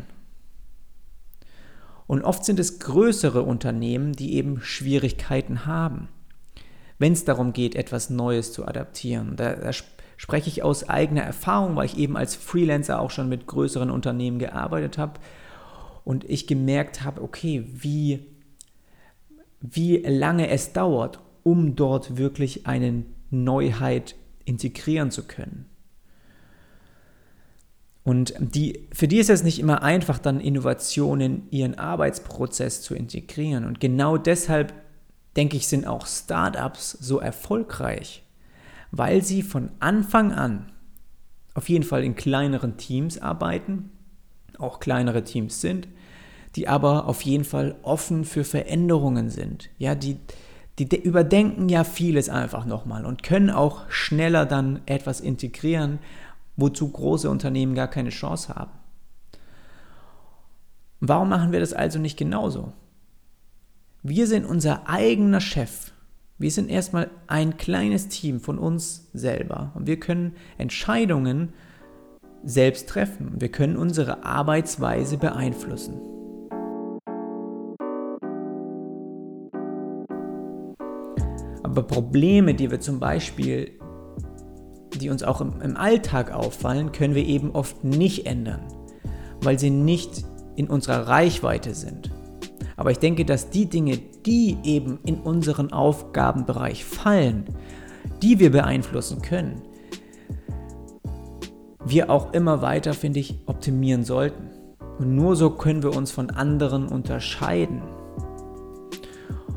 Und 2.06 2.22
oft 2.22 2.44
sind 2.44 2.58
es 2.58 2.80
größere 2.80 3.42
Unternehmen, 3.42 4.12
die 4.12 4.34
eben 4.34 4.60
Schwierigkeiten 4.60 5.66
haben, 5.66 6.08
wenn 6.98 7.12
es 7.12 7.24
darum 7.24 7.52
geht, 7.52 7.74
etwas 7.74 8.10
Neues 8.10 8.52
zu 8.52 8.66
adaptieren. 8.66 9.36
Da, 9.36 9.54
da 9.54 9.72
spreche 10.20 10.50
ich 10.50 10.62
aus 10.62 10.86
eigener 10.86 11.22
Erfahrung, 11.22 11.76
weil 11.76 11.86
ich 11.86 11.96
eben 11.96 12.14
als 12.14 12.34
Freelancer 12.34 13.00
auch 13.00 13.10
schon 13.10 13.30
mit 13.30 13.46
größeren 13.46 13.90
Unternehmen 13.90 14.38
gearbeitet 14.38 14.98
habe 14.98 15.18
und 16.04 16.28
ich 16.28 16.46
gemerkt 16.46 17.02
habe, 17.02 17.22
okay, 17.22 17.64
wie, 17.66 18.26
wie 19.62 19.96
lange 19.96 20.50
es 20.50 20.74
dauert, 20.74 21.20
um 21.42 21.74
dort 21.74 22.18
wirklich 22.18 22.66
einen 22.66 23.06
Neuheit 23.30 24.14
integrieren 24.44 25.10
zu 25.10 25.26
können. 25.26 25.64
Und 28.04 28.34
die, 28.40 28.90
für 28.92 29.08
die 29.08 29.20
ist 29.20 29.30
es 29.30 29.42
nicht 29.42 29.58
immer 29.58 29.82
einfach, 29.82 30.18
dann 30.18 30.38
Innovationen 30.38 31.48
in 31.48 31.50
ihren 31.50 31.78
Arbeitsprozess 31.78 32.82
zu 32.82 32.94
integrieren. 32.94 33.64
Und 33.64 33.80
genau 33.80 34.18
deshalb, 34.18 34.74
denke 35.34 35.56
ich, 35.56 35.66
sind 35.66 35.86
auch 35.86 36.06
Startups 36.06 36.90
so 36.90 37.20
erfolgreich, 37.20 38.22
weil 38.90 39.22
sie 39.22 39.42
von 39.42 39.70
Anfang 39.78 40.32
an 40.32 40.72
auf 41.54 41.68
jeden 41.68 41.84
Fall 41.84 42.04
in 42.04 42.14
kleineren 42.14 42.76
Teams 42.76 43.18
arbeiten, 43.18 43.90
auch 44.58 44.80
kleinere 44.80 45.24
Teams 45.24 45.60
sind, 45.60 45.88
die 46.56 46.68
aber 46.68 47.06
auf 47.06 47.22
jeden 47.22 47.44
Fall 47.44 47.76
offen 47.82 48.24
für 48.24 48.44
Veränderungen 48.44 49.30
sind. 49.30 49.70
Ja, 49.78 49.94
die, 49.94 50.18
die 50.78 51.00
überdenken 51.00 51.68
ja 51.68 51.84
vieles 51.84 52.28
einfach 52.28 52.66
nochmal 52.66 53.04
und 53.04 53.22
können 53.22 53.50
auch 53.50 53.88
schneller 53.90 54.46
dann 54.46 54.80
etwas 54.86 55.20
integrieren, 55.20 55.98
wozu 56.56 56.90
große 56.90 57.30
Unternehmen 57.30 57.74
gar 57.74 57.88
keine 57.88 58.10
Chance 58.10 58.54
haben. 58.54 58.72
Warum 61.00 61.30
machen 61.30 61.52
wir 61.52 61.60
das 61.60 61.72
also 61.72 61.98
nicht 61.98 62.18
genauso? 62.18 62.72
Wir 64.02 64.26
sind 64.26 64.44
unser 64.44 64.88
eigener 64.88 65.40
Chef. 65.40 65.92
Wir 66.40 66.50
sind 66.50 66.70
erstmal 66.70 67.10
ein 67.26 67.58
kleines 67.58 68.08
Team 68.08 68.40
von 68.40 68.58
uns 68.58 69.10
selber 69.12 69.72
und 69.74 69.86
wir 69.86 70.00
können 70.00 70.32
Entscheidungen 70.56 71.52
selbst 72.42 72.88
treffen. 72.88 73.34
Wir 73.38 73.50
können 73.50 73.76
unsere 73.76 74.24
Arbeitsweise 74.24 75.18
beeinflussen. 75.18 76.00
Aber 81.62 81.82
Probleme, 81.82 82.54
die 82.54 82.70
wir 82.70 82.80
zum 82.80 83.00
Beispiel, 83.00 83.78
die 84.98 85.10
uns 85.10 85.22
auch 85.22 85.42
im, 85.42 85.60
im 85.60 85.76
Alltag 85.76 86.32
auffallen, 86.32 86.92
können 86.92 87.14
wir 87.14 87.26
eben 87.26 87.50
oft 87.50 87.84
nicht 87.84 88.24
ändern, 88.24 88.62
weil 89.42 89.58
sie 89.58 89.68
nicht 89.68 90.24
in 90.56 90.70
unserer 90.70 91.06
Reichweite 91.06 91.74
sind. 91.74 92.10
Aber 92.80 92.90
ich 92.90 92.98
denke, 92.98 93.26
dass 93.26 93.50
die 93.50 93.66
Dinge, 93.66 93.98
die 94.24 94.56
eben 94.64 95.00
in 95.04 95.16
unseren 95.16 95.70
Aufgabenbereich 95.70 96.86
fallen, 96.86 97.44
die 98.22 98.38
wir 98.38 98.50
beeinflussen 98.50 99.20
können, 99.20 99.60
wir 101.84 102.08
auch 102.08 102.32
immer 102.32 102.62
weiter, 102.62 102.94
finde 102.94 103.20
ich, 103.20 103.38
optimieren 103.44 104.02
sollten. 104.02 104.48
Und 104.98 105.14
nur 105.14 105.36
so 105.36 105.50
können 105.50 105.82
wir 105.82 105.94
uns 105.94 106.10
von 106.10 106.30
anderen 106.30 106.88
unterscheiden. 106.88 107.82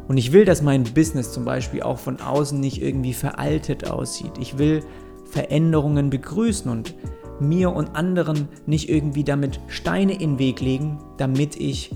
Und 0.10 0.18
ich 0.18 0.34
will, 0.34 0.44
dass 0.44 0.62
mein 0.62 0.84
Business 0.84 1.32
zum 1.32 1.46
Beispiel 1.46 1.82
auch 1.82 2.00
von 2.00 2.20
außen 2.20 2.60
nicht 2.60 2.82
irgendwie 2.82 3.14
veraltet 3.14 3.90
aussieht. 3.90 4.34
Ich 4.38 4.58
will 4.58 4.84
Veränderungen 5.24 6.10
begrüßen 6.10 6.70
und 6.70 6.94
mir 7.40 7.74
und 7.74 7.96
anderen 7.96 8.50
nicht 8.66 8.90
irgendwie 8.90 9.24
damit 9.24 9.62
Steine 9.70 10.12
in 10.12 10.32
den 10.32 10.40
Weg 10.40 10.60
legen, 10.60 10.98
damit 11.16 11.56
ich, 11.56 11.96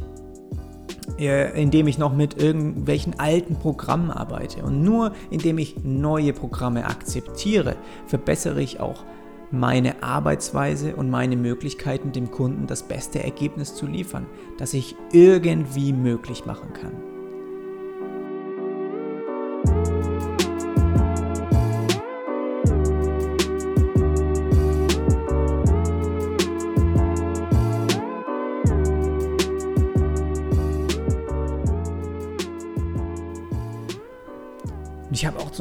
indem 1.18 1.88
ich 1.88 1.98
noch 1.98 2.14
mit 2.14 2.42
irgendwelchen 2.42 3.20
alten 3.20 3.56
Programmen 3.56 4.12
arbeite. 4.12 4.64
Und 4.64 4.84
nur 4.84 5.14
indem 5.30 5.58
ich 5.58 5.84
neue 5.84 6.34
Programme 6.34 6.86
akzeptiere, 6.86 7.76
verbessere 8.06 8.62
ich 8.62 8.80
auch 8.80 9.06
meine 9.50 10.04
Arbeitsweise 10.04 10.96
und 10.96 11.10
meine 11.10 11.38
Möglichkeiten, 11.38 12.12
dem 12.12 12.32
Kunden 12.32 12.68
das 12.68 12.84
beste 12.84 13.24
Ergebnis 13.24 13.76
zu 13.76 13.86
liefern, 13.86 14.26
das 14.58 14.74
ich 14.74 14.96
irgendwie 15.14 15.94
möglich 15.94 16.46
machen 16.46 16.74
kann. 16.74 17.07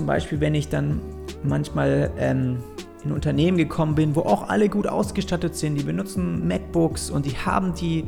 Zum 0.07 0.15
Beispiel, 0.15 0.41
wenn 0.41 0.55
ich 0.55 0.69
dann 0.69 1.01
manchmal 1.43 2.13
ähm, 2.17 2.59
in 3.05 3.11
Unternehmen 3.11 3.59
gekommen 3.59 3.97
bin, 3.97 4.15
wo 4.15 4.21
auch 4.21 4.49
alle 4.49 4.69
gut 4.69 4.87
ausgestattet 4.87 5.57
sind, 5.57 5.75
die 5.75 5.83
benutzen 5.83 6.47
MacBooks 6.47 7.11
und 7.11 7.27
die 7.27 7.37
haben 7.37 7.75
die, 7.75 8.05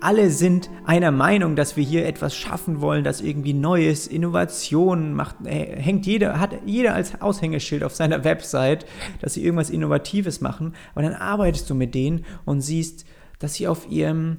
alle 0.00 0.30
sind 0.30 0.68
einer 0.84 1.12
Meinung, 1.12 1.54
dass 1.54 1.76
wir 1.76 1.84
hier 1.84 2.06
etwas 2.06 2.34
schaffen 2.34 2.80
wollen, 2.80 3.04
das 3.04 3.20
irgendwie 3.20 3.52
Neues, 3.52 4.08
Innovation 4.08 5.14
macht, 5.14 5.36
äh, 5.46 5.80
hängt 5.80 6.06
jeder, 6.06 6.40
hat 6.40 6.56
jeder 6.66 6.92
als 6.96 7.22
Aushängeschild 7.22 7.84
auf 7.84 7.94
seiner 7.94 8.24
Website, 8.24 8.84
dass 9.20 9.34
sie 9.34 9.44
irgendwas 9.44 9.70
Innovatives 9.70 10.40
machen, 10.40 10.74
aber 10.96 11.02
dann 11.02 11.14
arbeitest 11.14 11.70
du 11.70 11.76
mit 11.76 11.94
denen 11.94 12.24
und 12.46 12.62
siehst, 12.62 13.06
dass 13.38 13.54
sie 13.54 13.68
auf 13.68 13.88
ihrem 13.88 14.38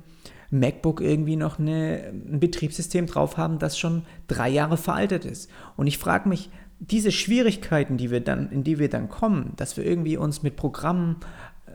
MacBook 0.51 1.01
irgendwie 1.01 1.35
noch 1.35 1.59
eine, 1.59 2.11
ein 2.11 2.39
Betriebssystem 2.39 3.05
drauf 3.05 3.37
haben, 3.37 3.59
das 3.59 3.77
schon 3.77 4.03
drei 4.27 4.49
Jahre 4.49 4.77
veraltet 4.77 5.25
ist. 5.25 5.49
Und 5.75 5.87
ich 5.87 5.97
frage 5.97 6.29
mich, 6.29 6.49
diese 6.79 7.11
Schwierigkeiten, 7.11 7.97
die 7.97 8.11
wir 8.11 8.19
dann, 8.19 8.51
in 8.51 8.63
die 8.63 8.79
wir 8.79 8.89
dann 8.89 9.09
kommen, 9.09 9.53
dass 9.55 9.77
wir 9.77 9.85
irgendwie 9.85 10.17
uns 10.17 10.43
mit 10.43 10.55
Programmen 10.55 11.17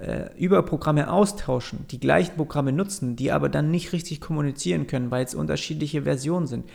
äh, 0.01 0.31
über 0.37 0.63
Programme 0.63 1.11
austauschen, 1.11 1.87
die 1.91 2.01
gleichen 2.01 2.37
Programme 2.37 2.73
nutzen, 2.73 3.17
die 3.17 3.33
aber 3.33 3.49
dann 3.49 3.71
nicht 3.71 3.93
richtig 3.93 4.21
kommunizieren 4.21 4.87
können, 4.87 5.11
weil 5.11 5.25
es 5.25 5.35
unterschiedliche 5.35 6.03
Versionen 6.03 6.47
sind. 6.47 6.67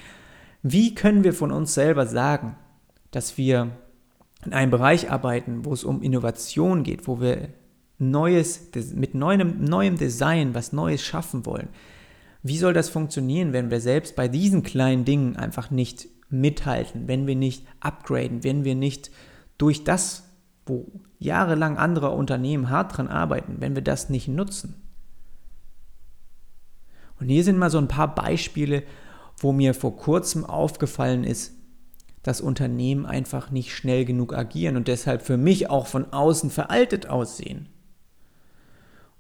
Wie 0.64 0.96
können 0.96 1.24
wir 1.24 1.34
von 1.34 1.52
uns 1.52 1.74
selber 1.74 2.08
sagen, 2.08 2.56
dass 3.12 3.38
wir 3.38 3.70
in 4.46 4.54
einem 4.54 4.72
Bereich 4.72 5.12
arbeiten, 5.12 5.66
wo 5.66 5.74
es 5.74 5.84
um 5.84 6.02
Innovation 6.02 6.84
geht, 6.84 7.08
wo 7.08 7.22
wir 7.22 7.50
Neues, 7.98 8.70
mit 8.94 9.16
neuem, 9.16 9.64
neuem 9.64 9.98
Design 9.98 10.54
was 10.54 10.74
Neues 10.74 11.02
schaffen 11.02 11.46
wollen. 11.46 11.70
Wie 12.44 12.58
soll 12.58 12.74
das 12.74 12.90
funktionieren, 12.90 13.54
wenn 13.54 13.72
wir 13.72 13.80
selbst 13.80 14.16
bei 14.16 14.28
diesen 14.28 14.64
kleinen 14.64 15.06
Dingen 15.06 15.36
einfach 15.36 15.72
nicht 15.72 16.08
mithalten, 16.30 17.08
wenn 17.08 17.28
wir 17.28 17.36
nicht 17.36 17.66
upgraden, 17.80 18.44
wenn 18.44 18.64
wir 18.64 18.76
nicht 18.76 19.12
durch 19.58 19.84
das, 19.84 20.30
wo 20.66 20.92
jahrelang 21.20 21.78
andere 21.78 22.12
Unternehmen 22.12 22.70
hart 22.70 22.98
dran 22.98 23.08
arbeiten, 23.08 23.58
wenn 23.60 23.76
wir 23.76 23.82
das 23.82 24.10
nicht 24.10 24.28
nutzen? 24.28 24.76
Und 27.20 27.30
hier 27.30 27.44
sind 27.44 27.58
mal 27.58 27.70
so 27.70 27.78
ein 27.78 27.88
paar 27.88 28.14
Beispiele, 28.14 28.84
wo 29.38 29.52
mir 29.52 29.74
vor 29.74 29.96
kurzem 29.96 30.46
aufgefallen 30.46 31.24
ist, 31.24 31.54
dass 32.24 32.42
Unternehmen 32.42 33.06
einfach 33.06 33.52
nicht 33.52 33.74
schnell 33.74 34.04
genug 34.04 34.34
agieren 34.34 34.78
und 34.78 34.88
deshalb 34.88 35.22
für 35.22 35.38
mich 35.38 35.70
auch 35.70 35.88
von 35.88 36.12
außen 36.12 36.50
veraltet 36.50 37.08
aussehen. 37.08 37.70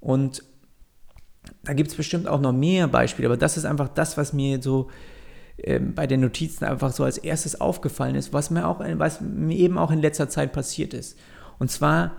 Und 0.06 0.44
da 1.64 1.74
gibt 1.74 1.90
es 1.90 1.98
bestimmt 1.98 2.28
auch 2.28 2.40
noch 2.40 2.54
mehr 2.54 2.88
Beispiele, 2.88 3.28
aber 3.28 3.38
das 3.38 3.58
ist 3.58 3.66
einfach 3.66 3.90
das, 3.90 4.18
was 4.18 4.34
mir 4.34 4.62
so 4.62 4.92
äh, 5.58 5.80
bei 5.80 6.06
den 6.06 6.22
Notizen 6.22 6.64
einfach 6.64 6.92
so 6.92 7.04
als 7.04 7.18
erstes 7.18 7.60
aufgefallen 7.60 8.14
ist, 8.14 8.32
was 8.32 8.52
mir, 8.52 8.68
auch, 8.68 8.82
was 8.98 9.20
mir 9.20 9.58
eben 9.58 9.80
auch 9.80 9.90
in 9.90 10.02
letzter 10.02 10.30
Zeit 10.30 10.54
passiert 10.54 10.94
ist. 10.94 11.18
Und 11.58 11.72
zwar 11.72 12.12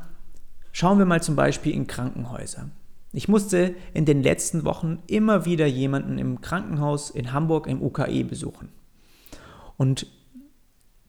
schauen 0.73 0.99
wir 0.99 1.07
mal 1.07 1.23
zum 1.23 1.37
Beispiel 1.37 1.75
in 1.75 1.87
Krankenhäuser. 1.87 2.71
Ich 3.13 3.29
musste 3.29 3.77
in 3.95 4.05
den 4.05 4.21
letzten 4.21 4.65
Wochen 4.65 4.99
immer 5.07 5.45
wieder 5.45 5.67
jemanden 5.67 6.19
im 6.19 6.41
Krankenhaus 6.41 7.11
in 7.11 7.33
Hamburg 7.33 7.69
im 7.69 7.81
UKE 7.81 8.25
besuchen. 8.25 8.71
Und 9.77 10.09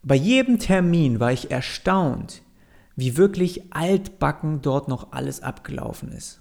bei 0.04 0.16
jedem 0.16 0.60
Termin 0.60 1.20
war 1.20 1.32
ich 1.32 1.50
erstaunt, 1.50 2.44
wie 2.96 3.18
wirklich 3.18 3.74
altbacken 3.74 4.62
dort 4.62 4.88
noch 4.90 5.12
alles 5.12 5.42
abgelaufen 5.42 6.12
ist. 6.12 6.40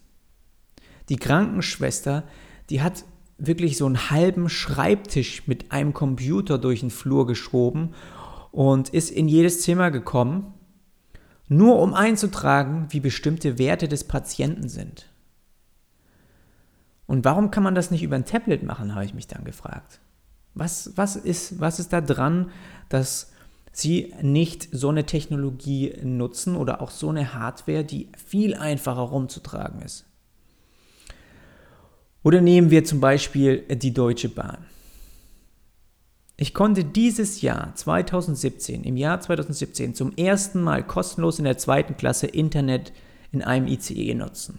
Die 1.08 1.16
Krankenschwester, 1.16 2.24
die 2.70 2.82
hat 2.82 3.04
wirklich 3.38 3.76
so 3.76 3.86
einen 3.86 4.10
halben 4.10 4.48
Schreibtisch 4.48 5.46
mit 5.46 5.72
einem 5.72 5.92
Computer 5.92 6.58
durch 6.58 6.80
den 6.80 6.90
Flur 6.90 7.26
geschoben 7.26 7.94
und 8.50 8.88
ist 8.88 9.10
in 9.10 9.28
jedes 9.28 9.60
Zimmer 9.60 9.90
gekommen, 9.90 10.54
nur 11.48 11.78
um 11.80 11.94
einzutragen, 11.94 12.86
wie 12.90 13.00
bestimmte 13.00 13.58
Werte 13.58 13.88
des 13.88 14.04
Patienten 14.04 14.68
sind. 14.68 15.10
Und 17.06 17.24
warum 17.24 17.50
kann 17.50 17.62
man 17.62 17.74
das 17.74 17.90
nicht 17.90 18.02
über 18.02 18.16
ein 18.16 18.24
Tablet 18.24 18.64
machen, 18.64 18.94
habe 18.94 19.04
ich 19.04 19.14
mich 19.14 19.28
dann 19.28 19.44
gefragt. 19.44 20.00
Was, 20.54 20.92
was, 20.96 21.14
ist, 21.14 21.60
was 21.60 21.78
ist 21.78 21.92
da 21.92 22.00
dran, 22.00 22.50
dass 22.88 23.32
sie 23.70 24.14
nicht 24.22 24.68
so 24.72 24.88
eine 24.88 25.04
Technologie 25.04 25.94
nutzen 26.02 26.56
oder 26.56 26.80
auch 26.80 26.90
so 26.90 27.10
eine 27.10 27.34
Hardware, 27.34 27.84
die 27.84 28.08
viel 28.16 28.54
einfacher 28.54 29.02
rumzutragen 29.02 29.82
ist? 29.82 30.06
Oder 32.26 32.40
nehmen 32.40 32.72
wir 32.72 32.84
zum 32.84 32.98
Beispiel 32.98 33.58
die 33.70 33.94
Deutsche 33.94 34.28
Bahn. 34.28 34.66
Ich 36.36 36.54
konnte 36.54 36.84
dieses 36.84 37.40
Jahr 37.40 37.72
2017, 37.76 38.82
im 38.82 38.96
Jahr 38.96 39.20
2017 39.20 39.94
zum 39.94 40.12
ersten 40.16 40.60
Mal 40.60 40.84
kostenlos 40.84 41.38
in 41.38 41.44
der 41.44 41.56
zweiten 41.56 41.96
Klasse 41.96 42.26
Internet 42.26 42.92
in 43.30 43.42
einem 43.42 43.68
ICE 43.68 44.12
nutzen. 44.14 44.58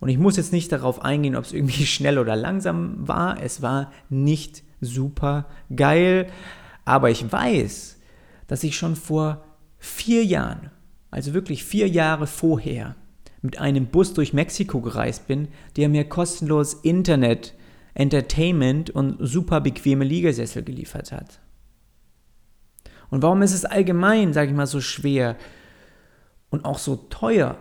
Und 0.00 0.10
ich 0.10 0.18
muss 0.18 0.36
jetzt 0.36 0.52
nicht 0.52 0.70
darauf 0.70 1.00
eingehen, 1.00 1.34
ob 1.34 1.46
es 1.46 1.54
irgendwie 1.54 1.86
schnell 1.86 2.18
oder 2.18 2.36
langsam 2.36 3.08
war. 3.08 3.42
Es 3.42 3.62
war 3.62 3.90
nicht 4.10 4.64
super 4.82 5.46
geil. 5.74 6.26
Aber 6.84 7.08
ich 7.08 7.32
weiß, 7.32 7.96
dass 8.48 8.64
ich 8.64 8.76
schon 8.76 8.96
vor 8.96 9.42
vier 9.78 10.26
Jahren, 10.26 10.70
also 11.10 11.32
wirklich 11.32 11.64
vier 11.64 11.88
Jahre 11.88 12.26
vorher, 12.26 12.96
mit 13.44 13.58
einem 13.58 13.86
Bus 13.86 14.14
durch 14.14 14.32
Mexiko 14.32 14.80
gereist 14.80 15.26
bin, 15.26 15.48
der 15.76 15.90
mir 15.90 16.04
kostenlos 16.08 16.72
Internet, 16.72 17.52
Entertainment 17.92 18.88
und 18.88 19.18
super 19.20 19.60
bequeme 19.60 20.04
Liegesessel 20.04 20.62
geliefert 20.62 21.12
hat. 21.12 21.40
Und 23.10 23.22
warum 23.22 23.42
ist 23.42 23.52
es 23.52 23.66
allgemein, 23.66 24.32
sage 24.32 24.50
ich 24.50 24.56
mal, 24.56 24.66
so 24.66 24.80
schwer 24.80 25.36
und 26.48 26.64
auch 26.64 26.78
so 26.78 26.96
teuer, 26.96 27.58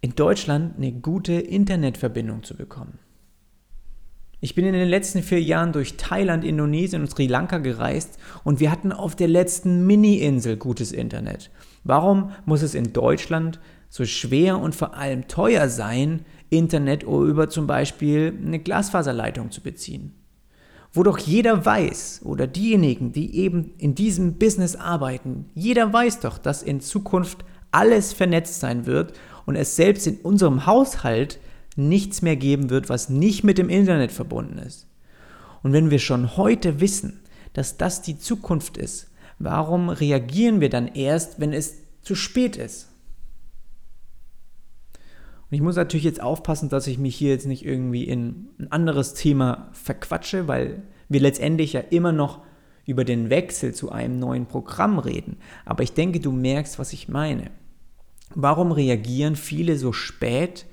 in 0.00 0.16
Deutschland 0.16 0.76
eine 0.76 0.92
gute 0.92 1.34
Internetverbindung 1.34 2.42
zu 2.42 2.56
bekommen? 2.56 2.98
Ich 4.40 4.56
bin 4.56 4.66
in 4.66 4.72
den 4.72 4.88
letzten 4.88 5.22
vier 5.22 5.40
Jahren 5.40 5.72
durch 5.72 5.96
Thailand, 5.96 6.44
Indonesien 6.44 7.02
und 7.02 7.10
Sri 7.10 7.28
Lanka 7.28 7.58
gereist 7.58 8.18
und 8.42 8.58
wir 8.58 8.72
hatten 8.72 8.90
auf 8.90 9.14
der 9.14 9.28
letzten 9.28 9.86
Mini-Insel 9.86 10.56
gutes 10.56 10.90
Internet. 10.90 11.50
Warum 11.84 12.32
muss 12.46 12.62
es 12.62 12.74
in 12.74 12.92
Deutschland 12.92 13.60
so 13.88 14.04
schwer 14.04 14.58
und 14.58 14.74
vor 14.74 14.94
allem 14.94 15.28
teuer 15.28 15.68
sein, 15.68 16.24
Internet 16.50 17.02
über 17.02 17.48
zum 17.48 17.66
Beispiel 17.66 18.38
eine 18.44 18.58
Glasfaserleitung 18.58 19.50
zu 19.50 19.60
beziehen. 19.60 20.14
Wo 20.92 21.02
doch 21.02 21.18
jeder 21.18 21.64
weiß, 21.64 22.22
oder 22.24 22.46
diejenigen, 22.46 23.12
die 23.12 23.36
eben 23.36 23.74
in 23.78 23.94
diesem 23.94 24.34
Business 24.34 24.74
arbeiten, 24.74 25.46
jeder 25.54 25.92
weiß 25.92 26.20
doch, 26.20 26.38
dass 26.38 26.62
in 26.62 26.80
Zukunft 26.80 27.44
alles 27.70 28.14
vernetzt 28.14 28.60
sein 28.60 28.86
wird 28.86 29.12
und 29.44 29.56
es 29.56 29.76
selbst 29.76 30.06
in 30.06 30.16
unserem 30.18 30.64
Haushalt 30.64 31.38
nichts 31.76 32.22
mehr 32.22 32.36
geben 32.36 32.70
wird, 32.70 32.88
was 32.88 33.08
nicht 33.08 33.44
mit 33.44 33.58
dem 33.58 33.68
Internet 33.68 34.12
verbunden 34.12 34.58
ist. 34.58 34.86
Und 35.62 35.72
wenn 35.72 35.90
wir 35.90 35.98
schon 35.98 36.36
heute 36.36 36.80
wissen, 36.80 37.20
dass 37.52 37.76
das 37.76 38.02
die 38.02 38.18
Zukunft 38.18 38.76
ist, 38.76 39.08
warum 39.38 39.90
reagieren 39.90 40.60
wir 40.60 40.70
dann 40.70 40.88
erst, 40.88 41.40
wenn 41.40 41.52
es 41.52 41.76
zu 42.02 42.14
spät 42.14 42.56
ist? 42.56 42.87
Und 45.50 45.54
ich 45.54 45.62
muss 45.62 45.76
natürlich 45.76 46.04
jetzt 46.04 46.20
aufpassen, 46.20 46.68
dass 46.68 46.86
ich 46.86 46.98
mich 46.98 47.16
hier 47.16 47.30
jetzt 47.30 47.46
nicht 47.46 47.64
irgendwie 47.64 48.04
in 48.04 48.48
ein 48.58 48.70
anderes 48.70 49.14
Thema 49.14 49.68
verquatsche, 49.72 50.46
weil 50.46 50.82
wir 51.08 51.20
letztendlich 51.20 51.72
ja 51.72 51.80
immer 51.80 52.12
noch 52.12 52.42
über 52.84 53.04
den 53.04 53.30
Wechsel 53.30 53.74
zu 53.74 53.90
einem 53.90 54.18
neuen 54.18 54.46
Programm 54.46 54.98
reden. 54.98 55.38
Aber 55.64 55.82
ich 55.82 55.92
denke, 55.92 56.20
du 56.20 56.32
merkst, 56.32 56.78
was 56.78 56.92
ich 56.92 57.08
meine. 57.08 57.50
Warum 58.34 58.72
reagieren 58.72 59.36
viele 59.36 59.78
so 59.78 59.92
spät, 59.92 60.66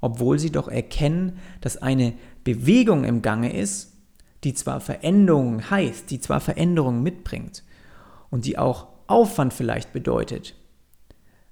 obwohl 0.00 0.38
sie 0.38 0.50
doch 0.50 0.68
erkennen, 0.68 1.38
dass 1.60 1.76
eine 1.76 2.12
Bewegung 2.44 3.02
im 3.02 3.22
Gange 3.22 3.52
ist, 3.52 3.96
die 4.44 4.54
zwar 4.54 4.80
Veränderungen 4.80 5.70
heißt, 5.70 6.10
die 6.10 6.20
zwar 6.20 6.40
Veränderungen 6.40 7.02
mitbringt 7.02 7.64
und 8.30 8.46
die 8.46 8.58
auch 8.58 8.86
Aufwand 9.08 9.52
vielleicht 9.52 9.92
bedeutet, 9.92 10.54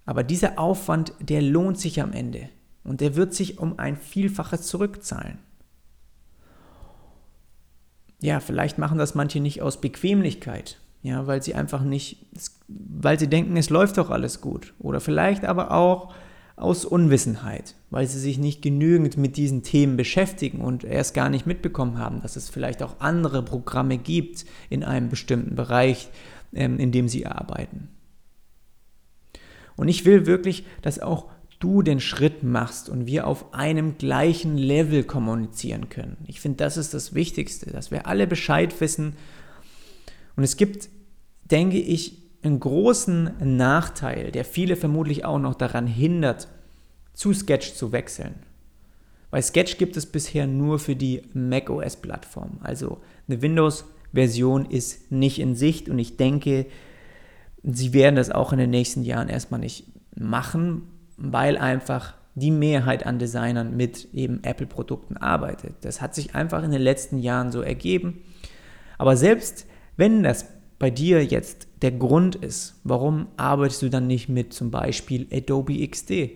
aber 0.07 0.23
dieser 0.23 0.59
Aufwand, 0.59 1.13
der 1.21 1.43
lohnt 1.43 1.79
sich 1.79 2.01
am 2.01 2.13
Ende 2.13 2.49
und 2.85 3.01
der 3.01 3.17
wird 3.17 3.35
sich 3.35 3.59
um 3.59 3.79
ein 3.79 3.97
Vielfaches 3.97 4.63
zurückzahlen. 4.63 5.39
Ja, 8.21 8.41
vielleicht 8.41 8.79
machen 8.79 8.99
das 8.99 9.15
manche 9.15 9.41
nicht 9.41 9.63
aus 9.63 9.81
Bequemlichkeit, 9.81 10.79
ja, 11.03 11.27
weil 11.27 11.43
sie 11.43 11.55
einfach 11.55 11.83
nicht, 11.83 12.27
weil 12.67 13.19
sie 13.19 13.29
denken, 13.29 13.57
es 13.57 13.71
läuft 13.71 13.99
doch 13.99 14.11
alles 14.11 14.41
gut. 14.41 14.75
Oder 14.81 15.01
vielleicht 15.01 15.45
aber 15.45 15.71
auch 15.71 16.13
aus 16.59 16.85
Unwissenheit, 16.85 17.77
weil 17.91 18.07
sie 18.09 18.19
sich 18.19 18.39
nicht 18.39 18.63
genügend 18.63 19.17
mit 19.17 19.37
diesen 19.37 19.63
Themen 19.63 19.97
beschäftigen 19.97 20.61
und 20.61 20.83
erst 20.83 21.15
gar 21.15 21.31
nicht 21.31 21.47
mitbekommen 21.47 21.99
haben, 21.99 22.21
dass 22.21 22.35
es 22.35 22.49
vielleicht 22.49 22.83
auch 22.83 22.97
andere 22.99 23.45
Programme 23.45 23.97
gibt 23.97 24.45
in 24.69 24.83
einem 24.83 25.09
bestimmten 25.09 25.55
Bereich, 25.55 26.09
ähm, 26.53 26.81
in 26.81 26.91
dem 26.91 27.09
sie 27.09 27.27
arbeiten. 27.27 27.89
Und 29.77 29.87
ich 29.87 30.05
will 30.05 30.27
wirklich, 30.27 30.67
dass 30.83 30.99
auch 30.99 31.27
du 31.59 31.83
den 31.83 32.01
Schritt 32.01 32.43
machst 32.43 32.89
und 32.89 33.07
wir 33.07 33.27
auf 33.27 33.53
einem 33.53 33.99
gleichen 33.99 34.57
Level 34.57 35.03
kommunizieren 35.03 35.89
können. 35.89 36.17
Ich 36.27 36.41
finde, 36.41 36.59
das 36.59 36.77
ist 36.77 36.95
das 36.95 37.15
Wichtigste, 37.15 37.71
dass 37.71 37.91
wir 37.91 38.07
alle 38.07 38.27
Bescheid 38.27 38.81
wissen. 38.81 39.17
Und 40.37 40.45
es 40.45 40.57
gibt, 40.57 40.89
denke 41.51 41.79
ich, 41.79 42.23
einen 42.43 42.61
großen 42.61 43.57
Nachteil, 43.57 44.31
der 44.31 44.45
viele 44.45 44.77
vermutlich 44.77 45.25
auch 45.25 45.41
noch 45.41 45.55
daran 45.55 45.89
hindert, 45.89 46.49
zu 47.13 47.33
Sketch 47.33 47.75
zu 47.75 47.91
wechseln. 47.91 48.37
Weil 49.31 49.43
Sketch 49.43 49.77
gibt 49.77 49.97
es 49.97 50.07
bisher 50.07 50.47
nur 50.47 50.79
für 50.79 50.95
die 50.95 51.23
macOS-Plattform. 51.35 52.61
Also 52.63 53.01
eine 53.27 53.43
Windows-Version 53.43 54.67
ist 54.67 55.11
nicht 55.11 55.41
in 55.41 55.57
Sicht 55.57 55.89
und 55.89 55.99
ich 55.99 56.17
denke, 56.17 56.67
sie 57.65 57.93
werden 57.93 58.15
das 58.15 58.31
auch 58.31 58.53
in 58.53 58.59
den 58.59 58.71
nächsten 58.71 59.03
Jahren 59.03 59.29
erstmal 59.29 59.61
nicht 59.61 59.87
machen, 60.15 60.83
weil 61.19 61.59
einfach 61.59 62.15
die 62.35 62.51
Mehrheit 62.51 63.05
an 63.05 63.19
Designern 63.19 63.77
mit 63.77 64.15
eben 64.15 64.43
Apple-Produkten 64.45 65.17
arbeitet. 65.17 65.75
Das 65.83 66.01
hat 66.01 66.15
sich 66.15 66.35
einfach 66.35 66.63
in 66.63 66.71
den 66.71 66.81
letzten 66.81 67.19
Jahren 67.19 67.51
so 67.51 67.61
ergeben. 67.61 68.23
Aber 68.97 69.17
selbst 69.17 69.67
wenn 69.97 70.23
das 70.23 70.47
bei 70.79 70.91
dir 70.91 71.25
jetzt 71.25 71.67
der 71.83 71.91
Grund 71.91 72.37
ist, 72.37 72.81
warum 72.85 73.27
arbeitest 73.37 73.83
du 73.83 73.91
dann 73.91 74.07
nicht 74.07 74.29
mit 74.29 74.53
zum 74.53 74.71
Beispiel 74.71 75.27
Adobe 75.33 75.87
XD? 75.87 76.31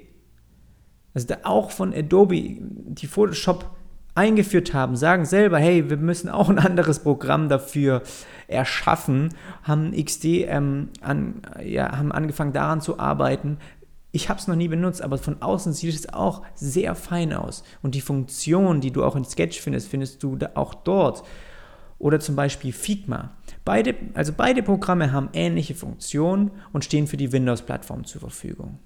Also 1.15 1.35
auch 1.45 1.71
von 1.71 1.95
Adobe, 1.95 2.57
die 2.59 3.07
Photoshop 3.07 3.71
eingeführt 4.15 4.75
haben, 4.75 4.97
sagen 4.97 5.25
selber, 5.25 5.59
hey, 5.59 5.89
wir 5.89 5.97
müssen 5.97 6.29
auch 6.29 6.49
ein 6.49 6.59
anderes 6.59 7.01
Programm 7.01 7.49
dafür 7.49 8.03
erschaffen, 8.47 9.35
haben 9.63 9.93
XD 9.93 10.25
ähm, 10.49 10.89
an, 11.01 11.43
ja, 11.65 11.97
haben 11.97 12.13
angefangen 12.13 12.53
daran 12.53 12.81
zu 12.81 12.99
arbeiten, 12.99 13.59
ich 14.15 14.29
habe 14.29 14.39
es 14.39 14.47
noch 14.47 14.57
nie 14.57 14.69
benutzt, 14.69 15.01
aber 15.01 15.17
von 15.17 15.41
außen 15.41 15.73
sieht 15.73 15.95
es 15.95 16.13
auch 16.13 16.43
sehr 16.55 16.95
fein 16.95 17.33
aus. 17.33 17.65
Und 17.81 17.95
die 17.95 18.03
Funktion, 18.03 18.83
die 18.83 18.91
du 18.91 19.03
auch 19.05 19.17
in 19.17 19.25
Sketch 19.25 19.59
findest, 19.59 19.89
findest 19.89 20.23
du 20.23 20.39
auch 20.55 20.75
dort. 20.75 21.25
Oder 21.99 22.21
zum 22.21 22.37
Beispiel 22.37 22.73
Figma. 22.73 23.31
Beide, 23.65 23.95
also 24.13 24.33
beide 24.37 24.63
Programme 24.63 25.13
haben 25.13 25.31
ähnliche 25.33 25.75
Funktionen 25.75 26.51
und 26.73 26.85
stehen 26.85 27.07
für 27.07 27.17
die 27.17 27.33
Windows-Plattform 27.33 28.05
zur 28.05 28.21
Verfügung. 28.21 28.79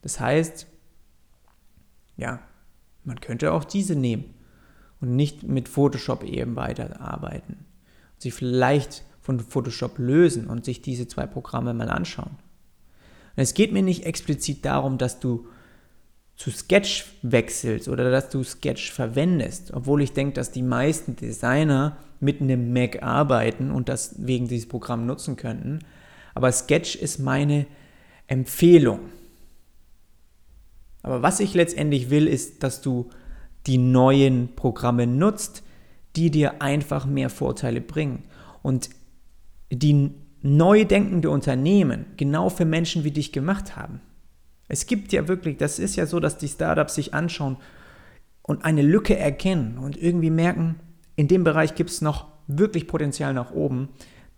Das 0.00 0.18
heißt, 0.18 0.66
ja, 2.16 2.40
man 3.02 3.20
könnte 3.20 3.52
auch 3.52 3.64
diese 3.64 3.96
nehmen 3.96 4.32
und 5.00 5.14
nicht 5.14 5.42
mit 5.42 5.68
Photoshop 5.68 6.24
eben 6.24 6.56
weiterarbeiten. 6.56 7.66
sich 8.16 8.32
vielleicht 8.32 9.04
von 9.20 9.40
Photoshop 9.40 9.98
lösen 9.98 10.46
und 10.46 10.64
sich 10.64 10.80
diese 10.80 11.06
zwei 11.06 11.26
Programme 11.26 11.74
mal 11.74 11.90
anschauen. 11.90 12.38
Und 13.36 13.42
es 13.42 13.54
geht 13.54 13.72
mir 13.72 13.82
nicht 13.82 14.04
explizit 14.04 14.64
darum, 14.64 14.98
dass 14.98 15.20
du 15.20 15.46
zu 16.36 16.50
Sketch 16.50 17.06
wechselst 17.22 17.88
oder 17.88 18.10
dass 18.10 18.28
du 18.28 18.42
Sketch 18.42 18.90
verwendest, 18.90 19.72
obwohl 19.72 20.02
ich 20.02 20.12
denke, 20.12 20.34
dass 20.34 20.50
die 20.50 20.62
meisten 20.62 21.16
Designer 21.16 21.96
mit 22.20 22.40
einem 22.40 22.72
Mac 22.72 23.02
arbeiten 23.02 23.70
und 23.70 23.88
das 23.88 24.14
wegen 24.18 24.48
dieses 24.48 24.68
Programm 24.68 25.06
nutzen 25.06 25.36
könnten. 25.36 25.80
Aber 26.34 26.50
Sketch 26.50 26.96
ist 26.96 27.18
meine 27.18 27.66
Empfehlung. 28.26 29.00
Aber 31.02 31.22
was 31.22 31.38
ich 31.38 31.54
letztendlich 31.54 32.10
will, 32.10 32.26
ist, 32.26 32.62
dass 32.62 32.80
du 32.80 33.10
die 33.66 33.78
neuen 33.78 34.54
Programme 34.56 35.06
nutzt, 35.06 35.62
die 36.16 36.30
dir 36.30 36.62
einfach 36.62 37.06
mehr 37.06 37.30
Vorteile 37.30 37.80
bringen. 37.80 38.24
Und 38.62 38.90
die 39.70 40.10
neu 40.44 40.84
denkende 40.84 41.30
Unternehmen 41.30 42.04
genau 42.18 42.50
für 42.50 42.66
Menschen 42.66 43.02
wie 43.02 43.10
dich 43.10 43.32
gemacht 43.32 43.76
haben. 43.76 44.02
Es 44.68 44.86
gibt 44.86 45.12
ja 45.14 45.26
wirklich, 45.26 45.56
das 45.56 45.78
ist 45.78 45.96
ja 45.96 46.04
so, 46.04 46.20
dass 46.20 46.36
die 46.36 46.48
Startups 46.48 46.96
sich 46.96 47.14
anschauen 47.14 47.56
und 48.42 48.62
eine 48.62 48.82
Lücke 48.82 49.16
erkennen 49.16 49.78
und 49.78 49.96
irgendwie 49.96 50.30
merken, 50.30 50.76
in 51.16 51.28
dem 51.28 51.44
Bereich 51.44 51.74
gibt 51.74 51.88
es 51.88 52.02
noch 52.02 52.26
wirklich 52.46 52.86
Potenzial 52.86 53.32
nach 53.32 53.52
oben. 53.52 53.88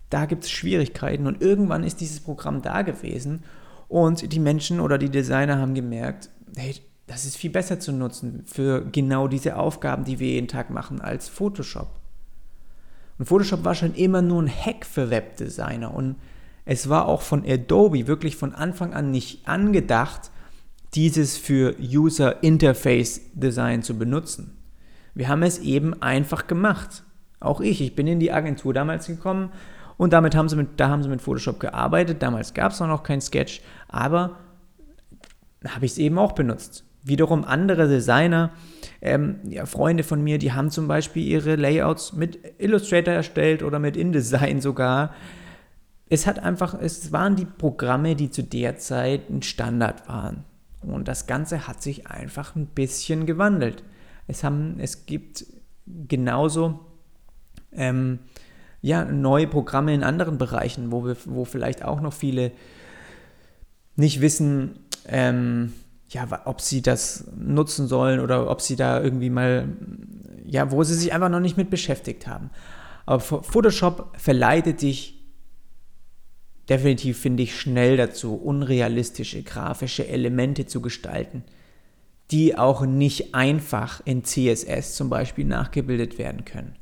Da 0.08 0.26
gibt 0.26 0.44
es 0.44 0.50
Schwierigkeiten 0.50 1.26
und 1.26 1.42
irgendwann 1.42 1.82
ist 1.82 2.00
dieses 2.00 2.20
Programm 2.20 2.62
da 2.62 2.82
gewesen 2.82 3.42
und 3.88 4.32
die 4.32 4.38
Menschen 4.38 4.78
oder 4.78 4.98
die 4.98 5.10
Designer 5.10 5.58
haben 5.58 5.74
gemerkt, 5.74 6.30
hey, 6.56 6.76
das 7.08 7.24
ist 7.24 7.36
viel 7.36 7.50
besser 7.50 7.80
zu 7.80 7.90
nutzen 7.90 8.44
für 8.46 8.84
genau 8.92 9.26
diese 9.26 9.56
Aufgaben, 9.56 10.04
die 10.04 10.20
wir 10.20 10.28
jeden 10.28 10.48
Tag 10.48 10.70
machen 10.70 11.00
als 11.00 11.28
Photoshop. 11.28 11.88
Und 13.18 13.26
Photoshop 13.26 13.64
war 13.64 13.74
schon 13.74 13.94
immer 13.94 14.22
nur 14.22 14.42
ein 14.42 14.50
Hack 14.50 14.84
für 14.84 15.10
Webdesigner 15.10 15.94
und 15.94 16.16
es 16.64 16.88
war 16.88 17.06
auch 17.06 17.22
von 17.22 17.44
Adobe 17.46 18.06
wirklich 18.06 18.36
von 18.36 18.54
Anfang 18.54 18.92
an 18.92 19.10
nicht 19.10 19.46
angedacht, 19.48 20.30
dieses 20.94 21.36
für 21.36 21.76
User 21.80 22.42
Interface 22.42 23.20
Design 23.34 23.82
zu 23.82 23.96
benutzen. 23.96 24.56
Wir 25.14 25.28
haben 25.28 25.42
es 25.42 25.58
eben 25.58 26.00
einfach 26.02 26.46
gemacht. 26.46 27.04
Auch 27.40 27.60
ich, 27.60 27.80
ich 27.80 27.94
bin 27.94 28.06
in 28.06 28.20
die 28.20 28.32
Agentur 28.32 28.74
damals 28.74 29.06
gekommen 29.06 29.50
und 29.96 30.12
damit 30.12 30.34
haben 30.34 30.48
sie 30.48 30.56
mit, 30.56 30.80
da 30.80 30.88
haben 30.88 31.02
sie 31.02 31.08
mit 31.08 31.22
Photoshop 31.22 31.60
gearbeitet. 31.60 32.22
Damals 32.22 32.52
gab 32.52 32.72
es 32.72 32.80
noch 32.80 33.02
kein 33.02 33.20
Sketch, 33.20 33.62
aber 33.88 34.38
habe 35.66 35.86
ich 35.86 35.92
es 35.92 35.98
eben 35.98 36.18
auch 36.18 36.32
benutzt. 36.32 36.85
Wiederum 37.06 37.44
andere 37.44 37.86
Designer, 37.88 38.50
ähm, 39.00 39.36
ja, 39.48 39.64
Freunde 39.64 40.02
von 40.02 40.22
mir, 40.22 40.38
die 40.38 40.52
haben 40.52 40.70
zum 40.70 40.88
Beispiel 40.88 41.24
ihre 41.24 41.54
Layouts 41.54 42.14
mit 42.14 42.40
Illustrator 42.58 43.14
erstellt 43.14 43.62
oder 43.62 43.78
mit 43.78 43.96
InDesign 43.96 44.60
sogar. 44.60 45.14
Es 46.08 46.26
hat 46.26 46.40
einfach, 46.40 46.74
es 46.74 47.12
waren 47.12 47.36
die 47.36 47.44
Programme, 47.44 48.16
die 48.16 48.30
zu 48.30 48.42
der 48.42 48.76
Zeit 48.78 49.30
ein 49.30 49.42
Standard 49.42 50.08
waren. 50.08 50.44
Und 50.80 51.06
das 51.06 51.28
Ganze 51.28 51.68
hat 51.68 51.80
sich 51.80 52.08
einfach 52.08 52.56
ein 52.56 52.66
bisschen 52.66 53.24
gewandelt. 53.24 53.84
Es, 54.26 54.42
haben, 54.42 54.76
es 54.78 55.06
gibt 55.06 55.46
genauso 55.86 56.80
ähm, 57.72 58.18
ja, 58.82 59.04
neue 59.04 59.46
Programme 59.46 59.94
in 59.94 60.02
anderen 60.02 60.38
Bereichen, 60.38 60.90
wo, 60.90 61.04
wir, 61.04 61.16
wo 61.26 61.44
vielleicht 61.44 61.84
auch 61.84 62.00
noch 62.00 62.12
viele 62.12 62.50
nicht 63.96 64.20
wissen, 64.20 64.80
ähm, 65.06 65.72
ja, 66.08 66.42
ob 66.44 66.60
sie 66.60 66.82
das 66.82 67.24
nutzen 67.36 67.88
sollen 67.88 68.20
oder 68.20 68.50
ob 68.50 68.60
sie 68.60 68.76
da 68.76 69.02
irgendwie 69.02 69.30
mal, 69.30 69.68
ja, 70.44 70.70
wo 70.70 70.82
sie 70.84 70.94
sich 70.94 71.12
einfach 71.12 71.28
noch 71.28 71.40
nicht 71.40 71.56
mit 71.56 71.70
beschäftigt 71.70 72.26
haben. 72.26 72.50
Aber 73.06 73.20
Photoshop 73.20 74.12
verleitet 74.16 74.82
dich 74.82 75.16
definitiv, 76.68 77.18
finde 77.18 77.44
ich, 77.44 77.58
schnell 77.58 77.96
dazu, 77.96 78.34
unrealistische 78.34 79.42
grafische 79.42 80.06
Elemente 80.08 80.66
zu 80.66 80.80
gestalten, 80.80 81.44
die 82.30 82.58
auch 82.58 82.84
nicht 82.84 83.34
einfach 83.34 84.00
in 84.04 84.24
CSS 84.24 84.96
zum 84.96 85.08
Beispiel 85.08 85.44
nachgebildet 85.44 86.18
werden 86.18 86.44
können. 86.44 86.76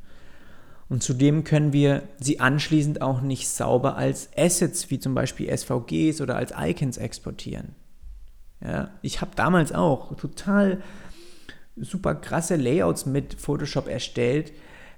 Und 0.89 1.03
zudem 1.03 1.45
können 1.45 1.73
wir 1.73 2.03
sie 2.19 2.41
anschließend 2.41 3.03
auch 3.03 3.21
nicht 3.21 3.49
sauber 3.49 3.97
als 3.97 4.31
Assets 4.37 4.91
wie 4.91 4.99
zum 4.99 5.15
Beispiel 5.15 5.55
SVGs 5.55 6.21
oder 6.21 6.37
als 6.37 6.53
Icons 6.57 6.99
exportieren. 6.99 7.75
Ja, 8.63 8.91
ich 9.03 9.21
habe 9.21 9.33
damals 9.37 9.73
auch 9.73 10.17
total 10.17 10.83
super 11.77 12.15
krasse 12.15 12.57
Layouts 12.57 13.07
mit 13.07 13.35
Photoshop 13.35 13.89
erstellt, 13.89 14.53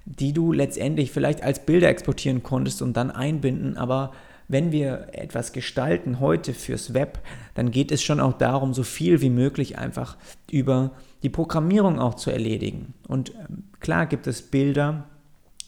die 0.04 0.32
du 0.32 0.52
letztendlich 0.52 1.10
vielleicht 1.10 1.42
als 1.42 1.64
Bilder 1.64 1.88
exportieren 1.88 2.42
konntest 2.42 2.82
und 2.82 2.96
dann 2.96 3.10
einbinden, 3.10 3.76
aber 3.76 4.12
wenn 4.48 4.70
wir 4.70 5.08
etwas 5.12 5.52
gestalten 5.52 6.20
heute 6.20 6.54
fürs 6.54 6.94
Web, 6.94 7.18
dann 7.54 7.72
geht 7.72 7.90
es 7.90 8.02
schon 8.02 8.20
auch 8.20 8.34
darum, 8.34 8.74
so 8.74 8.84
viel 8.84 9.20
wie 9.20 9.30
möglich 9.30 9.78
einfach 9.78 10.16
über 10.50 10.92
die 11.24 11.30
Programmierung 11.30 11.98
auch 11.98 12.14
zu 12.14 12.30
erledigen. 12.30 12.94
Und 13.08 13.34
ähm, 13.34 13.64
klar 13.80 14.06
gibt 14.06 14.28
es 14.28 14.42
Bilder, 14.42 15.04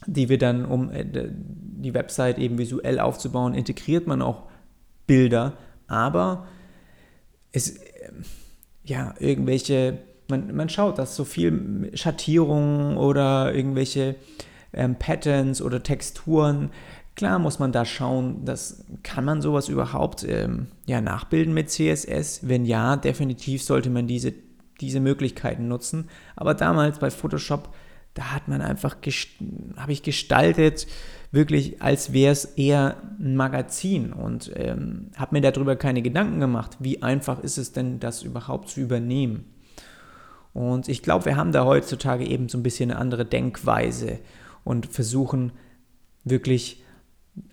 die 0.07 0.29
wir 0.29 0.39
dann, 0.39 0.65
um 0.65 0.93
äh, 0.93 1.05
die 1.05 1.95
Website 1.95 2.39
eben 2.39 2.59
visuell 2.59 3.01
aufzubauen, 3.01 3.55
integriert 3.55 4.07
man 4.07 4.23
auch 4.23 4.45
Bilder, 5.09 5.55
aber 5.89 6.47
es, 7.53 7.77
ähm, 7.77 8.25
ja, 8.85 9.15
irgendwelche, 9.19 9.99
man, 10.29 10.55
man 10.55 10.69
schaut, 10.69 10.99
dass 10.99 11.17
so 11.17 11.25
viel 11.25 11.91
Schattierungen 11.95 12.97
oder 12.97 13.55
irgendwelche 13.55 14.17
ähm, 14.73 14.97
Patterns 14.97 15.63
oder 15.63 15.83
Texturen 15.83 16.71
Klar 17.19 17.41
muss 17.41 17.59
man 17.59 17.73
da 17.73 17.85
schauen, 17.85 18.45
dass, 18.45 18.85
kann 19.03 19.25
man 19.25 19.43
sowas 19.43 19.69
überhaupt 19.69 20.23
ähm, 20.23 20.69
ja, 20.87 21.01
nachbilden 21.01 21.53
mit 21.53 21.69
CSS? 21.69 22.47
Wenn 22.47 22.65
ja, 22.65 22.95
definitiv 22.95 23.61
sollte 23.61 23.91
man 23.91 24.07
diese, 24.07 24.33
diese 24.81 25.01
Möglichkeiten 25.01 25.67
nutzen. 25.67 26.09
Aber 26.37 26.55
damals 26.55 27.01
bei 27.01 27.11
Photoshop, 27.11 27.75
da 28.15 28.31
hat 28.31 28.47
man 28.47 28.63
einfach, 28.63 28.99
habe 29.77 29.91
ich 29.91 30.05
gestaltet, 30.05 30.87
wirklich 31.31 31.83
als 31.83 32.13
wäre 32.13 32.33
es 32.33 32.45
eher 32.45 32.97
ein 33.19 33.37
Magazin 33.37 34.13
und 34.13 34.51
ähm, 34.57 35.11
habe 35.17 35.37
mir 35.37 35.41
darüber 35.41 35.77
keine 35.77 36.03
Gedanken 36.03 36.41
gemacht, 36.41 36.77
wie 36.81 37.03
einfach 37.03 37.43
ist 37.43 37.59
es 37.59 37.73
denn, 37.73 38.01
das 38.01 38.23
überhaupt 38.23 38.71
zu 38.71 38.81
übernehmen. 38.81 39.45
Und 40.55 40.89
ich 40.89 41.03
glaube, 41.03 41.27
wir 41.27 41.37
haben 41.37 41.53
da 41.53 41.65
heutzutage 41.65 42.27
eben 42.27 42.49
so 42.49 42.59
ein 42.59 42.63
bisschen 42.63 42.91
eine 42.91 43.01
andere 43.01 43.25
Denkweise 43.25 44.19
und 44.65 44.87
versuchen 44.87 45.53
wirklich 46.25 46.83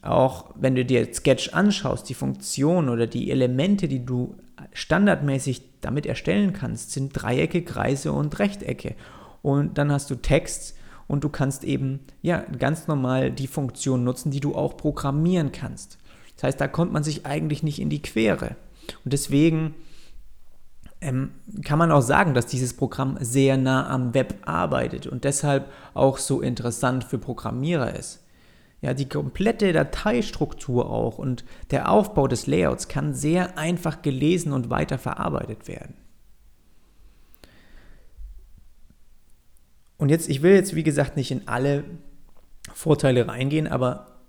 auch 0.02 0.52
wenn 0.56 0.76
du 0.76 0.86
dir 0.86 1.14
Sketch 1.14 1.54
anschaust, 1.54 2.10
die 2.10 2.14
Funktion 2.14 2.90
oder 2.90 3.08
die 3.08 3.32
Elemente, 3.32 3.88
die 3.88 4.06
du 4.06 4.36
standardmäßig 4.74 5.62
damit 5.82 6.06
erstellen 6.06 6.54
kannst, 6.54 6.92
sind 6.92 7.12
Dreiecke, 7.14 7.64
Kreise 7.64 8.12
und 8.12 8.40
Rechtecke. 8.40 8.96
Und 9.42 9.78
dann 9.78 9.92
hast 9.92 10.10
du 10.10 10.16
Text 10.16 10.76
und 11.08 11.24
du 11.24 11.30
kannst 11.30 11.64
eben 11.64 12.00
ja 12.22 12.44
ganz 12.58 12.88
normal 12.88 13.32
die 13.32 13.48
Funktion 13.48 14.04
nutzen, 14.04 14.32
die 14.32 14.40
du 14.40 14.56
auch 14.56 14.78
programmieren 14.78 15.52
kannst. 15.52 15.98
Das 16.36 16.44
heißt, 16.44 16.62
da 16.62 16.68
kommt 16.68 16.92
man 16.92 17.04
sich 17.04 17.26
eigentlich 17.26 17.64
nicht 17.64 17.80
in 17.80 17.90
die 17.90 18.02
Quere. 18.02 18.56
Und 19.04 19.14
deswegen 19.14 19.76
ähm, 21.02 21.32
kann 21.64 21.80
man 21.80 21.92
auch 21.92 22.02
sagen, 22.02 22.34
dass 22.34 22.46
dieses 22.46 22.76
Programm 22.76 23.18
sehr 23.20 23.58
nah 23.58 23.90
am 23.90 24.14
Web 24.14 24.36
arbeitet 24.46 25.08
und 25.08 25.24
deshalb 25.24 25.70
auch 25.94 26.18
so 26.18 26.42
interessant 26.42 27.04
für 27.04 27.18
Programmierer 27.18 27.96
ist. 27.96 28.22
Ja, 28.82 28.94
die 28.94 29.10
komplette 29.10 29.74
Dateistruktur 29.74 30.90
auch 30.90 31.18
und 31.18 31.44
der 31.72 31.90
Aufbau 31.90 32.28
des 32.28 32.46
Layouts 32.46 32.88
kann 32.88 33.14
sehr 33.14 33.58
einfach 33.58 34.02
gelesen 34.02 34.52
und 34.52 34.70
weiter 34.70 34.98
verarbeitet 34.98 35.68
werden. 35.68 35.96
Und 39.98 40.10
jetzt, 40.10 40.30
ich 40.30 40.42
will 40.42 40.54
jetzt 40.54 40.76
wie 40.76 40.84
gesagt 40.84 41.16
nicht 41.16 41.32
in 41.32 41.48
alle 41.48 41.84
Vorteile 42.74 43.28
reingehen, 43.28 43.68
aber 43.68 44.22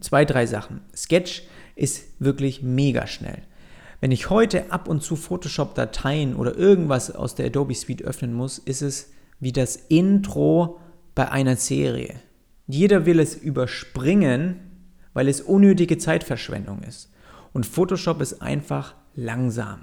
zwei, 0.00 0.24
drei 0.24 0.46
Sachen. 0.46 0.80
Sketch 0.94 1.42
ist 1.76 2.04
wirklich 2.20 2.62
mega 2.62 3.06
schnell. 3.06 3.42
Wenn 4.00 4.12
ich 4.12 4.30
heute 4.30 4.70
ab 4.70 4.88
und 4.88 5.02
zu 5.02 5.16
Photoshop-Dateien 5.16 6.36
oder 6.36 6.56
irgendwas 6.56 7.10
aus 7.10 7.34
der 7.34 7.46
Adobe 7.46 7.74
Suite 7.74 8.02
öffnen 8.02 8.34
muss, 8.34 8.58
ist 8.58 8.82
es 8.82 9.12
wie 9.40 9.52
das 9.52 9.76
Intro 9.76 10.78
bei 11.14 11.30
einer 11.30 11.56
Serie. 11.56 12.20
Jeder 12.66 13.06
will 13.06 13.18
es 13.18 13.34
überspringen, 13.34 14.60
weil 15.12 15.28
es 15.28 15.40
unnötige 15.40 15.98
Zeitverschwendung 15.98 16.82
ist. 16.82 17.12
Und 17.52 17.66
Photoshop 17.66 18.20
ist 18.20 18.42
einfach 18.42 18.94
langsam. 19.14 19.82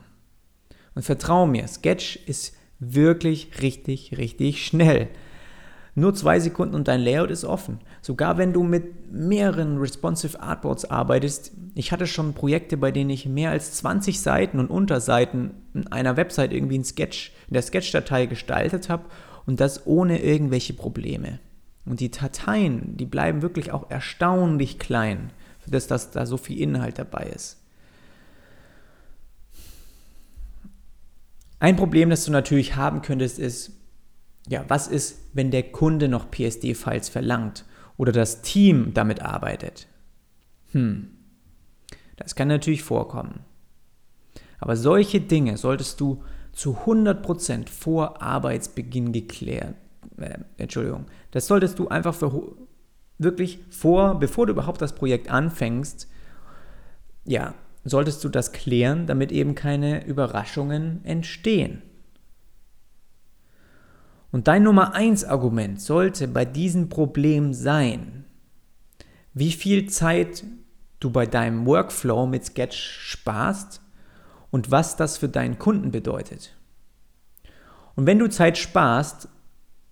Und 0.94 1.04
vertrau 1.04 1.48
mir, 1.48 1.68
Sketch 1.68 2.18
ist 2.28 2.54
wirklich 2.82 3.62
richtig, 3.62 4.18
richtig 4.18 4.66
schnell. 4.66 5.08
Nur 5.94 6.14
zwei 6.14 6.40
Sekunden 6.40 6.76
und 6.76 6.88
dein 6.88 7.02
Layout 7.02 7.32
ist 7.32 7.44
offen. 7.44 7.80
Sogar 8.02 8.38
wenn 8.38 8.54
du 8.54 8.64
mit 8.64 9.12
mehreren 9.12 9.78
responsive 9.78 10.42
Artboards 10.42 10.90
arbeitest. 10.90 11.52
Ich 11.76 11.92
hatte 11.92 12.08
schon 12.08 12.34
Projekte, 12.34 12.78
bei 12.78 12.92
denen 12.92 13.10
ich 13.10 13.26
mehr 13.26 13.52
als 13.52 13.74
20 13.74 14.20
Seiten 14.20 14.60
und 14.60 14.70
Unterseiten 14.70 15.52
in 15.74 15.88
einer 15.88 16.18
Website 16.18 16.54
irgendwie 16.54 16.78
in 16.78 16.84
Sketch, 16.84 17.34
in 17.48 17.54
der 17.54 17.62
Sketch-Datei 17.62 18.26
gestaltet 18.26 18.90
habe 18.90 19.04
und 19.46 19.60
das 19.60 19.86
ohne 19.86 20.22
irgendwelche 20.22 20.74
Probleme. 20.74 21.40
Und 21.86 22.00
die 22.00 22.12
Dateien, 22.12 22.96
die 22.96 23.06
bleiben 23.06 23.42
wirklich 23.42 23.72
auch 23.72 23.90
erstaunlich 23.90 24.80
klein, 24.80 25.32
für 25.60 25.72
das, 25.72 25.88
dass 25.88 26.12
da 26.12 26.26
so 26.26 26.38
viel 26.38 26.60
Inhalt 26.60 27.00
dabei 27.00 27.32
ist. 27.36 27.61
Ein 31.62 31.76
Problem, 31.76 32.10
das 32.10 32.26
du 32.26 32.32
natürlich 32.32 32.76
haben 32.76 33.04
könntest, 33.04 33.38
ist, 33.38 33.74
ja, 34.48 34.66
was 34.68 34.88
ist, 34.88 35.20
wenn 35.34 35.52
der 35.52 35.62
Kunde 35.62 36.10
noch 36.10 36.32
PSD-Files 36.32 37.08
verlangt 37.08 37.66
oder 37.98 38.12
das 38.12 38.42
Team 38.42 38.96
damit 38.96 39.22
arbeitet? 39.22 39.88
Hm, 40.72 41.12
das 42.16 42.34
kann 42.34 42.48
natürlich 42.48 42.82
vorkommen. 42.82 43.42
Aber 44.58 44.76
solche 44.76 45.22
Dinge 45.22 45.56
solltest 45.56 46.02
du 46.02 46.24
zu 46.52 46.80
100% 46.88 47.70
vor 47.70 48.24
Arbeitsbeginn 48.24 49.12
geklärt, 49.12 49.76
äh, 50.18 50.40
Entschuldigung, 50.58 51.06
das 51.30 51.46
solltest 51.46 51.78
du 51.78 51.90
einfach 51.90 52.16
für, 52.16 52.56
wirklich 53.20 53.60
vor, 53.70 54.20
bevor 54.20 54.48
du 54.48 54.54
überhaupt 54.54 54.82
das 54.82 54.96
Projekt 54.96 55.30
anfängst, 55.30 56.08
ja, 57.24 57.54
solltest 57.84 58.24
du 58.24 58.30
das 58.30 58.52
klären, 58.52 59.08
damit 59.08 59.32
eben 59.32 59.56
keine 59.56 60.06
Überraschungen 60.06 61.04
entstehen. 61.04 61.82
Und 64.32 64.48
dein 64.48 64.64
Nummer 64.64 64.94
1 64.94 65.26
Argument 65.26 65.82
sollte 65.82 66.28
bei 66.28 66.46
diesem 66.46 66.90
Problem 66.90 67.54
sein, 67.54 68.26
wie 69.34 69.52
viel 69.52 69.90
Zeit 69.90 70.44
du 71.00 71.10
bei 71.10 71.26
deinem 71.26 71.66
Workflow 71.66 72.28
mit 72.28 72.46
Sketch 72.46 72.78
sparst 72.78 73.82
und 74.52 74.72
was 74.72 74.96
das 74.96 75.18
für 75.18 75.30
deinen 75.30 75.58
Kunden 75.58 75.92
bedeutet. 75.92 76.56
Und 77.96 78.06
wenn 78.06 78.20
du 78.20 78.30
Zeit 78.30 78.58
sparst, 78.58 79.28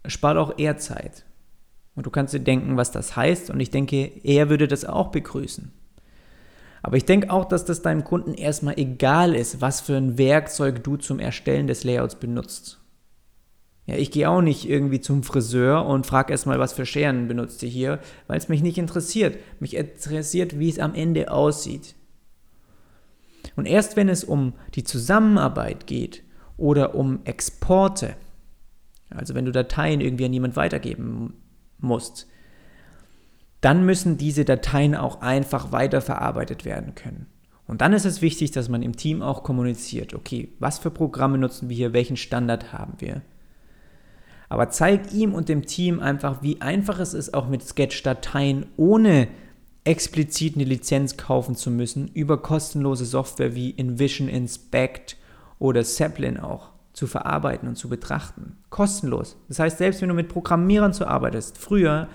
spart 0.06 0.38
auch 0.38 0.54
er 0.58 0.78
Zeit. 0.78 1.26
Und 1.96 2.06
du 2.06 2.10
kannst 2.10 2.34
dir 2.34 2.40
denken, 2.40 2.78
was 2.78 2.92
das 2.92 3.16
heißt. 3.18 3.50
Und 3.50 3.60
ich 3.60 3.72
denke, 3.72 3.98
er 4.24 4.50
würde 4.50 4.68
das 4.68 4.86
auch 4.86 5.10
begrüßen. 5.10 5.74
Aber 6.82 6.98
ich 6.98 7.06
denke 7.06 7.30
auch, 7.32 7.46
dass 7.46 7.66
das 7.66 7.82
deinem 7.82 8.04
Kunden 8.04 8.34
erstmal 8.34 8.78
egal 8.78 9.36
ist, 9.36 9.62
was 9.62 9.82
für 9.82 9.96
ein 9.96 10.18
Werkzeug 10.18 10.84
du 10.84 10.98
zum 10.98 11.20
Erstellen 11.20 11.68
des 11.68 11.84
Layouts 11.84 12.16
benutzt. 12.16 12.80
Ja, 13.86 13.96
ich 13.96 14.12
gehe 14.12 14.30
auch 14.30 14.42
nicht 14.42 14.70
irgendwie 14.70 15.02
zum 15.02 15.24
Friseur 15.24 15.86
und 15.86 16.06
frage 16.06 16.32
erstmal, 16.32 16.60
was 16.60 16.74
für 16.74 16.86
Scheren 16.86 17.28
benutzt 17.28 17.64
ihr 17.64 17.70
hier, 17.70 18.00
weil 18.28 18.38
es 18.38 18.48
mich 18.48 18.62
nicht 18.62 18.78
interessiert. 18.78 19.38
Mich 19.60 19.76
interessiert, 19.76 20.60
wie 20.60 20.70
es 20.70 20.78
am 20.80 20.94
Ende 20.94 21.32
aussieht. 21.32 21.96
Und 23.56 23.66
erst 23.66 23.96
wenn 23.96 24.08
es 24.08 24.24
um 24.24 24.54
die 24.76 24.84
Zusammenarbeit 24.84 25.88
geht 25.88 26.24
oder 26.56 26.94
um 26.94 27.22
Exporte, 27.26 28.16
also 29.10 29.34
wenn 29.34 29.46
du 29.46 29.52
Dateien 29.52 30.02
irgendwie 30.02 30.26
an 30.26 30.34
jemand 30.34 30.56
weitergeben 30.56 31.34
musst, 31.80 32.28
dann 33.62 33.86
müssen 33.86 34.18
diese 34.18 34.46
Dateien 34.46 34.96
auch 34.96 35.22
einfach 35.22 35.72
weiterverarbeitet 35.72 36.66
werden 36.66 36.96
können. 36.96 37.28
Und 37.68 37.82
dann 37.82 37.94
ist 37.94 38.06
es 38.06 38.22
wichtig, 38.22 38.52
dass 38.52 38.68
man 38.68 38.82
im 38.82 38.96
Team 38.96 39.22
auch 39.22 39.44
kommuniziert, 39.44 40.14
okay, 40.14 40.50
was 40.60 40.80
für 40.80 40.90
Programme 40.90 41.38
nutzen 41.38 41.70
wir 41.70 41.76
hier, 41.76 41.94
welchen 41.94 42.18
Standard 42.18 42.74
haben 42.74 42.94
wir. 42.98 43.22
Aber 44.48 44.70
zeig 44.72 45.14
ihm 45.14 45.36
und 45.36 45.50
dem 45.50 45.68
Team 45.68 46.00
einfach, 46.00 46.42
wie 46.42 46.62
einfach 46.62 47.00
es 47.00 47.14
ist, 47.14 47.36
auch 47.36 47.48
mit 47.48 47.62
Sketch-Dateien 47.62 48.66
ohne 48.78 49.28
explizit 49.84 50.56
eine 50.56 50.64
Lizenz 50.64 51.18
kaufen 51.18 51.56
zu 51.56 51.70
müssen, 51.70 52.08
über 52.08 52.42
kostenlose 52.42 53.06
Software 53.06 53.54
wie 53.54 53.70
InVision 53.70 54.28
Inspect 54.28 55.18
oder 55.60 55.84
Zeppelin 55.84 56.40
auch 56.40 56.70
zu 56.94 57.06
verarbeiten 57.06 57.70
und 57.70 57.76
zu 57.76 57.88
betrachten. 57.88 58.58
Kostenlos. 58.72 59.38
Das 59.48 59.60
heißt, 59.60 59.78
selbst 59.78 60.02
wenn 60.02 60.10
du 60.10 60.16
mit 60.16 60.30
Programmierern 60.30 60.94
zu 60.94 61.08
arbeitest, 61.08 61.58
früher 61.58 62.10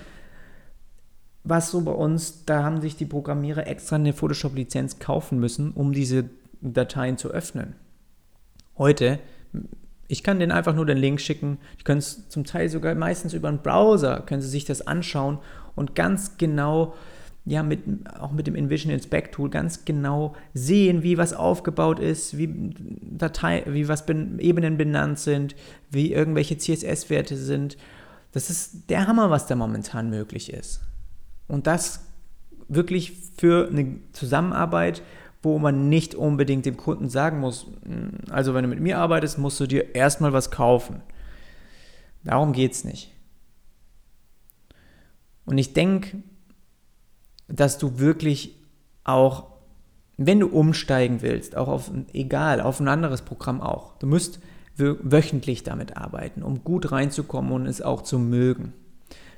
war 1.45 1.59
es 1.59 1.71
so 1.71 1.83
bei 1.83 1.93
uns, 1.93 2.45
da 2.47 2.65
haben 2.65 2.81
sich 2.81 2.97
die 2.97 3.05
Programmierer 3.05 3.67
extra 3.67 3.97
eine 3.97 4.15
Photoshop-Lizenz 4.15 4.99
kaufen 4.99 5.39
müssen, 5.39 5.73
um 5.73 5.93
diese 5.93 6.31
Dateien 6.63 7.19
zu 7.19 7.29
öffnen. 7.31 7.75
Heute, 8.79 9.19
ich 10.09 10.23
kann 10.23 10.41
denen 10.41 10.53
einfach 10.53 10.75
nur 10.75 10.87
den 10.87 10.99
Link 10.99 11.21
schicken. 11.21 11.59
Die 11.79 11.85
können 11.85 11.99
es 11.99 12.29
zum 12.29 12.45
Teil 12.45 12.69
sogar 12.71 12.95
meistens 12.95 13.35
über 13.35 13.49
einen 13.49 13.59
Browser, 13.59 14.21
können 14.21 14.43
sie 14.43 14.49
sich 14.49 14.65
das 14.65 14.87
anschauen 14.87 15.39
und 15.75 15.95
ganz 15.95 16.39
genau 16.39 16.95
ja, 17.47 17.63
mit, 17.63 17.81
auch 18.19 18.33
mit 18.33 18.47
dem 18.47 18.55
Envision 18.55 18.91
Inspect 18.91 19.35
Tool 19.35 19.51
ganz 19.51 19.85
genau 19.85 20.35
sehen, 20.55 21.03
wie 21.03 21.19
was 21.19 21.35
aufgebaut 21.35 22.01
ist, 22.01 22.39
wie, 22.39 22.73
Datei, 23.03 23.65
wie 23.67 23.87
was 23.87 24.07
ben, 24.07 24.39
Ebenen 24.39 24.79
benannt 24.79 25.19
sind, 25.19 25.55
wie 25.91 26.13
irgendwelche 26.13 26.57
CSS-Werte 26.57 27.37
sind. 27.37 27.77
Das 28.33 28.49
ist 28.49 28.89
der 28.89 29.07
Hammer, 29.07 29.29
was 29.29 29.47
da 29.47 29.57
momentan 29.57 30.09
möglich 30.09 30.51
ist. 30.55 30.81
Und 31.49 31.67
das 31.67 32.07
wirklich 32.69 33.13
für 33.37 33.69
eine 33.69 33.99
Zusammenarbeit, 34.13 35.03
wo 35.43 35.59
man 35.59 35.89
nicht 35.89 36.15
unbedingt 36.15 36.65
dem 36.67 36.77
Kunden 36.77 37.09
sagen 37.09 37.39
muss, 37.39 37.67
hm, 37.85 38.13
also 38.31 38.55
wenn 38.55 38.63
du 38.63 38.69
mit 38.69 38.81
mir 38.81 38.99
arbeitest, 38.99 39.39
musst 39.39 39.61
du 39.61 39.67
dir 39.67 39.95
erstmal 39.95 40.33
was 40.33 40.51
kaufen. 40.51 41.03
Darum 42.25 42.53
geht 42.53 42.73
es 42.73 42.85
nicht. 42.85 43.13
Und 45.45 45.59
ich 45.59 45.75
denke, 45.75 46.23
dass 47.49 47.77
du 47.77 47.99
wirklich 47.99 48.57
auch, 49.05 49.49
wenn 50.17 50.41
du 50.41 50.47
umsteigen 50.47 51.21
willst, 51.21 51.57
auch 51.57 51.69
auf, 51.69 51.91
egal, 52.15 52.63
auf 52.63 52.81
ein 52.81 52.89
anderes 52.89 53.23
Programm 53.23 53.61
auch, 53.61 53.99
du 53.99 54.07
musst 54.07 54.41
wöchentlich 54.77 55.63
damit 55.63 55.97
arbeiten, 55.97 56.43
um 56.43 56.65
gut 56.65 56.91
reinzukommen 56.91 57.53
und 57.53 57.67
es 57.67 57.83
auch 57.83 58.03
zu 58.03 58.19
mögen. 58.19 58.73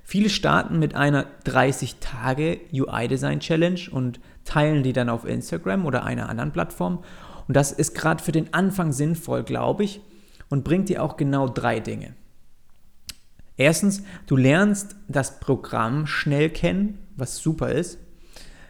Viele 0.08 0.30
starten 0.30 0.78
mit 0.78 0.94
einer 0.94 1.26
30-Tage 1.46 2.60
UI-Design-Challenge 2.72 3.90
und 3.90 4.20
teilen 4.44 4.84
die 4.84 4.92
dann 4.92 5.08
auf 5.08 5.24
Instagram 5.24 5.84
oder 5.84 6.04
einer 6.04 6.28
anderen 6.28 6.52
Plattform. 6.52 7.02
Und 7.48 7.56
das 7.56 7.72
ist 7.72 7.96
gerade 7.96 8.22
für 8.22 8.30
den 8.30 8.54
Anfang 8.54 8.92
sinnvoll, 8.92 9.42
glaube 9.42 9.82
ich, 9.82 10.00
und 10.48 10.62
bringt 10.62 10.90
dir 10.90 11.02
auch 11.02 11.16
genau 11.16 11.48
drei 11.48 11.80
Dinge. 11.80 12.14
Erstens, 13.56 14.04
du 14.28 14.36
lernst 14.36 14.94
das 15.08 15.40
Programm 15.40 16.06
schnell 16.06 16.50
kennen, 16.50 16.98
was 17.16 17.38
super 17.38 17.72
ist. 17.72 17.98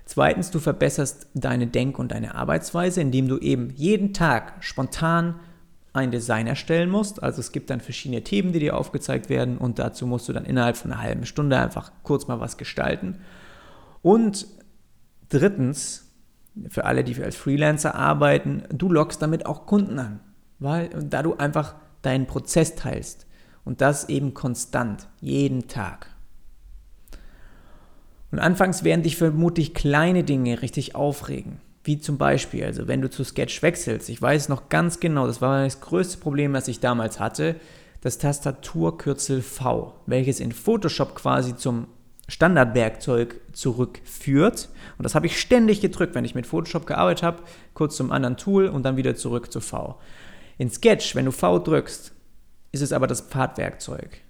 Zweitens, 0.07 0.51
du 0.51 0.59
verbesserst 0.59 1.27
deine 1.35 1.67
Denk- 1.67 1.99
und 1.99 2.13
deine 2.13 2.35
Arbeitsweise, 2.35 3.03
indem 3.03 3.29
du 3.29 3.37
eben 3.37 3.75
jeden 3.77 4.15
Tag 4.15 4.55
spontan 4.61 5.39
ein 5.97 6.11
Design 6.11 6.47
erstellen 6.47 6.91
musst. 6.91 7.23
Also 7.23 7.41
es 7.41 7.53
gibt 7.53 7.71
dann 7.71 7.81
verschiedene 7.81 8.23
Themen, 8.23 8.53
die 8.53 8.61
dir 8.61 8.77
aufgezeigt 8.77 9.29
werden 9.29 9.59
und 9.59 9.79
dazu 9.79 10.07
musst 10.07 10.29
du 10.29 10.33
dann 10.33 10.45
innerhalb 10.45 10.77
von 10.77 10.93
einer 10.93 11.03
halben 11.03 11.27
Stunde 11.27 11.59
einfach 11.59 11.93
kurz 12.03 12.27
mal 12.29 12.41
was 12.41 12.57
gestalten. 12.57 13.19
Und 14.03 14.47
drittens, 15.29 16.13
für 16.69 16.85
alle, 16.85 17.05
die 17.05 17.23
als 17.23 17.37
Freelancer 17.37 17.95
arbeiten, 17.95 18.63
du 18.71 18.91
lockst 18.91 19.21
damit 19.21 19.47
auch 19.47 19.67
Kunden 19.67 19.99
an, 19.99 20.21
weil 20.59 20.89
da 20.89 21.23
du 21.23 21.37
einfach 21.37 21.75
deinen 22.03 22.27
Prozess 22.27 22.77
teilst 22.77 23.27
und 23.65 23.81
das 23.81 24.09
eben 24.09 24.33
konstant, 24.33 25.09
jeden 25.21 25.69
Tag. 25.69 26.09
Und 28.31 28.39
anfangs 28.39 28.85
werden 28.85 29.03
dich 29.03 29.17
vermutlich 29.17 29.75
kleine 29.75 30.25
Dinge 30.25 30.63
richtig 30.63 30.95
aufregen. 30.95 31.59
Wie 31.87 32.01
zum 32.01 32.19
Beispiel, 32.19 32.65
also 32.65 32.89
wenn 32.89 33.01
du 33.01 33.09
zu 33.09 33.23
Sketch 33.23 33.63
wechselst, 33.63 34.09
ich 34.09 34.21
weiß 34.21 34.49
noch 34.49 34.69
ganz 34.69 34.99
genau, 34.99 35.29
das 35.29 35.41
war 35.41 35.63
das 35.63 35.81
größte 35.81 36.19
Problem, 36.19 36.53
das 36.53 36.67
ich 36.67 36.81
damals 36.81 37.21
hatte, 37.21 37.55
das 38.01 38.19
Tastaturkürzel 38.19 39.41
V, 39.41 39.95
welches 40.05 40.41
in 40.41 40.51
Photoshop 40.51 41.15
quasi 41.15 41.55
zum 41.55 41.87
Standardwerkzeug 42.27 43.41
zurückführt. 43.53 44.69
Und 44.99 45.05
das 45.05 45.15
habe 45.15 45.27
ich 45.27 45.39
ständig 45.39 45.81
gedrückt, 45.81 46.17
wenn 46.17 46.25
ich 46.25 46.35
mit 46.35 46.49
Photoshop 46.49 46.89
gearbeitet 46.89 47.23
habe, 47.23 47.43
kurz 47.73 47.97
zum 47.97 48.11
anderen 48.11 48.37
Tool 48.37 48.67
und 48.67 48.83
dann 48.83 48.97
wieder 48.97 49.15
zurück 49.15 49.53
zu 49.53 49.61
V. 49.61 49.97
In 50.59 50.71
Sketch, 50.71 51.15
wenn 51.15 51.27
du 51.27 51.31
V 51.31 51.61
drückst, 51.61 52.13
ist 52.73 52.83
es 52.83 52.93
aber 52.93 53.07
das 53.07 53.21
Pfadwerkzeug. 53.21 54.23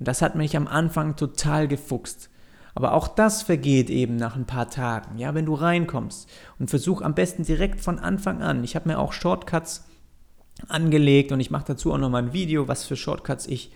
Und 0.00 0.08
das 0.08 0.20
hat 0.20 0.34
mich 0.34 0.56
am 0.56 0.66
Anfang 0.66 1.14
total 1.14 1.68
gefuchst. 1.68 2.28
Aber 2.74 2.94
auch 2.94 3.08
das 3.08 3.42
vergeht 3.42 3.88
eben 3.88 4.16
nach 4.16 4.34
ein 4.34 4.46
paar 4.46 4.68
Tagen, 4.68 5.18
ja, 5.18 5.34
wenn 5.34 5.46
du 5.46 5.54
reinkommst 5.54 6.28
und 6.58 6.70
versuch 6.70 7.02
am 7.02 7.14
besten 7.14 7.44
direkt 7.44 7.80
von 7.80 7.98
Anfang 7.98 8.42
an. 8.42 8.64
Ich 8.64 8.74
habe 8.74 8.88
mir 8.88 8.98
auch 8.98 9.12
Shortcuts 9.12 9.84
angelegt 10.68 11.30
und 11.30 11.40
ich 11.40 11.50
mache 11.50 11.66
dazu 11.68 11.92
auch 11.92 11.98
nochmal 11.98 12.24
ein 12.24 12.32
Video, 12.32 12.66
was 12.66 12.84
für 12.84 12.96
Shortcuts 12.96 13.46
ich 13.46 13.72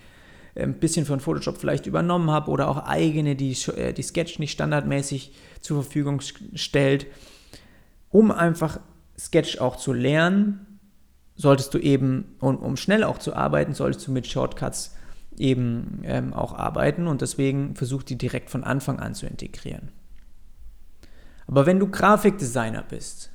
äh, 0.55 0.63
ein 0.63 0.81
bisschen 0.81 1.07
von 1.07 1.21
Photoshop 1.21 1.59
vielleicht 1.59 1.87
übernommen 1.87 2.31
habe 2.31 2.51
oder 2.51 2.69
auch 2.69 2.87
eigene, 2.87 3.37
die, 3.37 3.57
äh, 3.77 3.93
die 3.93 4.03
Sketch 4.03 4.39
nicht 4.39 4.53
standardmäßig 4.53 5.33
zur 5.61 5.83
Verfügung 5.83 6.21
stellt, 6.55 7.07
um 8.11 8.31
einfach 8.31 8.81
Sketch 9.19 9.59
auch 9.59 9.77
zu 9.77 9.93
lernen, 9.93 10.81
solltest 11.37 11.73
du 11.75 11.79
eben, 11.79 12.37
um, 12.41 12.57
um 12.57 12.77
schnell 12.77 13.05
auch 13.05 13.19
zu 13.19 13.35
arbeiten, 13.35 13.75
solltest 13.75 14.07
du 14.07 14.13
mit 14.13 14.27
Shortcuts 14.27 14.97
eben 15.39 16.03
ähm, 16.05 16.33
auch 16.33 16.55
arbeiten 16.55 17.07
und 17.07 17.23
deswegen 17.23 17.75
versucht 17.75 18.09
die 18.09 18.19
direkt 18.19 18.51
von 18.51 18.65
Anfang 18.65 18.99
an 18.99 19.15
zu 19.15 19.27
integrieren. 19.27 19.91
Aber 21.47 21.67
wenn 21.67 21.81
du 21.81 21.89
Grafikdesigner 21.89 22.83
bist, 22.83 23.31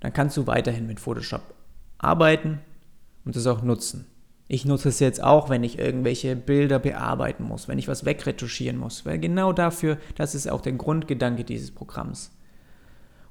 dann 0.00 0.12
kannst 0.12 0.36
du 0.36 0.46
weiterhin 0.46 0.86
mit 0.86 0.98
Photoshop 0.98 1.54
arbeiten 1.98 2.60
und 3.24 3.36
es 3.36 3.46
auch 3.46 3.62
nutzen. 3.62 4.06
Ich 4.48 4.64
nutze 4.64 4.88
es 4.88 4.98
jetzt 4.98 5.22
auch, 5.22 5.48
wenn 5.48 5.62
ich 5.62 5.78
irgendwelche 5.78 6.36
Bilder 6.36 6.78
bearbeiten 6.78 7.44
muss, 7.44 7.68
wenn 7.68 7.78
ich 7.78 7.88
was 7.88 8.04
wegretuschieren 8.04 8.76
muss, 8.76 9.06
weil 9.06 9.18
genau 9.18 9.52
dafür, 9.52 9.98
das 10.16 10.34
ist 10.34 10.50
auch 10.50 10.60
der 10.60 10.72
Grundgedanke 10.72 11.44
dieses 11.44 11.70
Programms. 11.70 12.32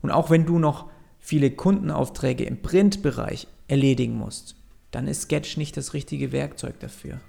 Und 0.01 0.09
auch 0.09 0.29
wenn 0.29 0.45
du 0.45 0.57
noch 0.57 0.89
viele 1.19 1.51
Kundenaufträge 1.51 2.45
im 2.45 2.61
Printbereich 2.61 3.47
erledigen 3.67 4.15
musst, 4.15 4.55
dann 4.91 5.07
ist 5.07 5.23
Sketch 5.23 5.57
nicht 5.57 5.77
das 5.77 5.93
richtige 5.93 6.31
Werkzeug 6.31 6.79
dafür. 6.79 7.19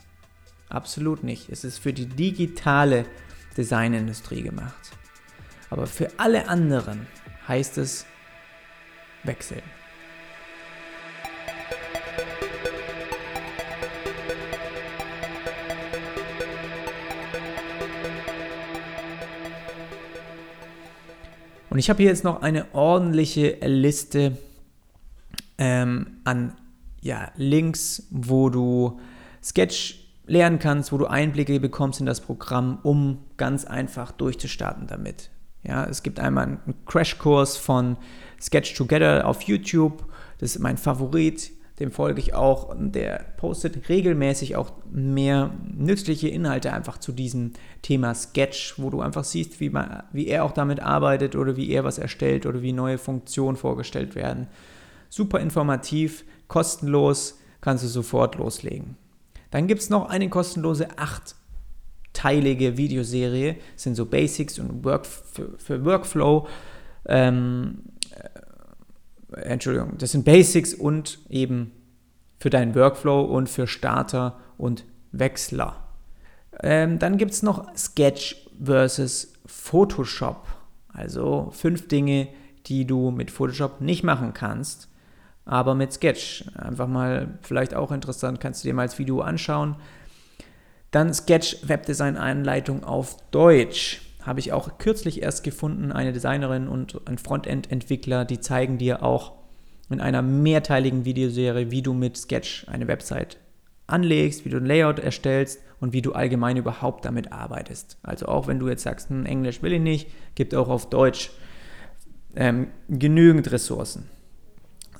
Absolut 0.68 1.22
nicht. 1.22 1.48
Es 1.48 1.64
ist 1.64 1.78
für 1.78 1.92
die 1.92 2.06
digitale 2.06 3.06
Designindustrie 3.56 4.42
gemacht. 4.42 4.90
Aber 5.70 5.86
für 5.86 6.10
alle 6.18 6.48
anderen 6.48 7.06
heißt 7.46 7.78
es 7.78 8.04
wechseln. 9.22 9.62
Und 21.70 21.78
ich 21.78 21.88
habe 21.88 22.02
hier 22.02 22.10
jetzt 22.10 22.24
noch 22.24 22.42
eine 22.42 22.74
ordentliche 22.74 23.56
Liste 23.62 24.36
ähm, 25.56 26.18
an 26.24 26.54
ja, 27.02 27.30
Links, 27.36 28.08
wo 28.10 28.48
du 28.48 28.98
Sketch 29.42 30.02
lernen 30.26 30.58
kannst, 30.58 30.92
wo 30.92 30.98
du 30.98 31.06
Einblicke 31.06 31.60
bekommst 31.60 32.00
in 32.00 32.06
das 32.06 32.20
Programm, 32.20 32.78
um 32.82 33.18
ganz 33.36 33.64
einfach 33.64 34.12
durchzustarten 34.12 34.86
damit. 34.86 35.30
Ja, 35.64 35.84
es 35.84 36.02
gibt 36.02 36.18
einmal 36.18 36.44
einen 36.44 36.74
Crashkurs 36.86 37.56
von 37.56 37.96
Sketch 38.40 38.74
Together 38.74 39.26
auf 39.26 39.42
YouTube. 39.42 40.04
Das 40.38 40.56
ist 40.56 40.60
mein 40.60 40.76
Favorit. 40.76 41.52
Dem 41.78 41.90
folge 41.90 42.20
ich 42.20 42.34
auch. 42.34 42.74
Der 42.78 43.24
postet 43.36 43.88
regelmäßig 43.88 44.56
auch 44.56 44.72
mehr 44.90 45.52
nützliche 45.64 46.28
Inhalte 46.28 46.72
einfach 46.72 46.98
zu 46.98 47.12
diesem 47.12 47.52
Thema 47.80 48.14
Sketch, 48.14 48.74
wo 48.76 48.90
du 48.90 49.00
einfach 49.00 49.24
siehst, 49.24 49.60
wie, 49.60 49.70
man, 49.70 50.02
wie 50.12 50.26
er 50.26 50.44
auch 50.44 50.52
damit 50.52 50.80
arbeitet 50.80 51.34
oder 51.34 51.56
wie 51.56 51.70
er 51.70 51.84
was 51.84 51.98
erstellt 51.98 52.44
oder 52.46 52.62
wie 52.62 52.72
neue 52.72 52.98
Funktionen 52.98 53.56
vorgestellt 53.56 54.14
werden. 54.14 54.48
Super 55.08 55.40
informativ 55.40 56.24
kostenlos, 56.48 57.38
kannst 57.60 57.84
du 57.84 57.88
sofort 57.88 58.36
loslegen. 58.36 58.96
Dann 59.50 59.66
gibt 59.66 59.82
es 59.82 59.90
noch 59.90 60.08
eine 60.08 60.28
kostenlose 60.28 60.88
achtteilige 60.98 62.76
Videoserie, 62.76 63.56
das 63.74 63.82
sind 63.82 63.94
so 63.94 64.06
Basics 64.06 64.58
und 64.58 64.84
Work 64.84 65.06
für, 65.06 65.58
für 65.58 65.84
Workflow. 65.84 66.48
Ähm, 67.06 67.82
äh, 69.30 69.40
Entschuldigung, 69.40 69.96
das 69.98 70.12
sind 70.12 70.24
Basics 70.24 70.74
und 70.74 71.18
eben 71.28 71.72
für 72.38 72.50
deinen 72.50 72.74
Workflow 72.74 73.22
und 73.22 73.48
für 73.48 73.66
Starter 73.66 74.38
und 74.58 74.84
Wechsler. 75.12 75.76
Ähm, 76.62 76.98
dann 76.98 77.18
gibt 77.18 77.32
es 77.32 77.42
noch 77.42 77.74
Sketch 77.76 78.48
versus 78.62 79.32
Photoshop. 79.46 80.46
Also 80.88 81.50
fünf 81.52 81.88
Dinge, 81.88 82.28
die 82.66 82.86
du 82.86 83.10
mit 83.10 83.30
Photoshop 83.30 83.80
nicht 83.80 84.02
machen 84.02 84.34
kannst 84.34 84.88
aber 85.44 85.74
mit 85.74 85.92
Sketch. 85.92 86.44
Einfach 86.54 86.88
mal 86.88 87.38
vielleicht 87.42 87.74
auch 87.74 87.92
interessant, 87.92 88.40
kannst 88.40 88.62
du 88.62 88.68
dir 88.68 88.74
mal 88.74 88.82
als 88.82 88.98
Video 88.98 89.20
anschauen. 89.20 89.76
Dann 90.90 91.12
Sketch 91.14 91.68
Webdesign 91.68 92.16
Anleitung 92.16 92.84
auf 92.84 93.16
Deutsch. 93.30 94.02
Habe 94.22 94.40
ich 94.40 94.52
auch 94.52 94.78
kürzlich 94.78 95.22
erst 95.22 95.42
gefunden, 95.42 95.90
eine 95.90 96.12
Designerin 96.12 96.68
und 96.68 97.00
ein 97.06 97.18
Frontend-Entwickler, 97.18 98.24
die 98.24 98.40
zeigen 98.40 98.78
dir 98.78 99.02
auch 99.02 99.32
in 99.90 100.00
einer 100.00 100.22
mehrteiligen 100.22 101.04
Videoserie, 101.04 101.70
wie 101.70 101.82
du 101.82 101.92
mit 101.92 102.16
Sketch 102.16 102.68
eine 102.68 102.86
Website 102.88 103.38
anlegst, 103.86 104.44
wie 104.44 104.50
du 104.50 104.58
ein 104.58 104.66
Layout 104.66 104.98
erstellst 104.98 105.60
und 105.80 105.92
wie 105.92 106.02
du 106.02 106.12
allgemein 106.12 106.56
überhaupt 106.56 107.04
damit 107.04 107.32
arbeitest. 107.32 107.98
Also 108.02 108.26
auch 108.26 108.46
wenn 108.46 108.58
du 108.58 108.68
jetzt 108.68 108.82
sagst, 108.82 109.10
hm, 109.10 109.26
Englisch 109.26 109.62
will 109.62 109.72
ich 109.72 109.80
nicht, 109.80 110.08
gibt 110.34 110.54
auch 110.54 110.68
auf 110.68 110.88
Deutsch 110.88 111.30
ähm, 112.36 112.68
genügend 112.88 113.50
Ressourcen. 113.50 114.08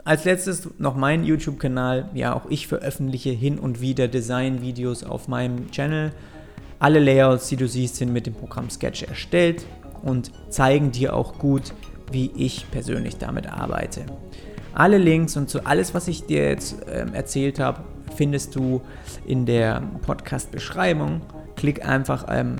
Als 0.05 0.25
letztes 0.25 0.69
noch 0.79 0.97
mein 0.97 1.23
YouTube-Kanal. 1.23 2.11
Ja, 2.13 2.35
auch 2.35 2.47
ich 2.49 2.67
veröffentliche 2.67 3.31
hin 3.31 3.59
und 3.59 3.81
wieder 3.81 4.09
Design-Videos 4.09 5.05
auf 5.05 5.29
meinem 5.29 5.71
Channel. 5.71 6.13
Alle 6.81 6.99
Layouts, 6.99 7.49
die 7.49 7.57
du 7.57 7.69
siehst, 7.69 7.97
sind 7.97 8.13
mit 8.13 8.27
dem 8.27 8.35
Programm 8.35 8.69
Sketch 8.69 9.05
erstellt 9.05 9.65
und 10.03 10.33
zeigen 10.49 10.91
dir 10.91 11.15
auch 11.15 11.39
gut, 11.39 11.73
wie 12.11 12.33
ich 12.37 12.69
persönlich 12.73 13.19
damit 13.19 13.47
arbeite. 13.47 14.05
Alle 14.75 14.99
Links 14.99 15.37
und 15.37 15.49
zu 15.49 15.65
alles, 15.67 15.95
was 15.95 16.09
ich 16.09 16.25
dir 16.25 16.49
jetzt 16.49 16.79
ähm, 16.91 17.15
erzählt 17.15 17.61
habe, 17.61 17.85
findest 18.17 18.57
du 18.57 18.83
in 19.25 19.47
der 19.47 19.83
Podcast-Beschreibung. 20.05 21.21
Klick 21.63 21.87
einfach, 21.89 22.27
ähm, 22.29 22.57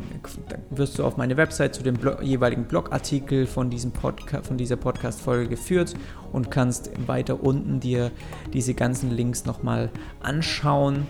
wirst 0.71 0.97
du 0.97 1.05
auf 1.05 1.17
meine 1.17 1.37
Website 1.37 1.75
zu 1.75 1.83
dem 1.83 1.97
Blog, 1.97 2.23
jeweiligen 2.23 2.67
Blogartikel 2.67 3.49
von, 3.49 3.69
diesem 3.69 3.91
Podca 3.91 4.43
von 4.43 4.57
dieser 4.57 4.77
Podcast-Folge 4.77 5.49
geführt 5.49 5.95
und 6.31 6.53
kannst 6.53 6.89
weiter 7.09 7.43
unten 7.43 7.81
dir 7.81 8.13
diese 8.53 8.75
ganzen 8.75 9.11
Links 9.11 9.45
nochmal 9.45 9.91
anschauen 10.21 11.09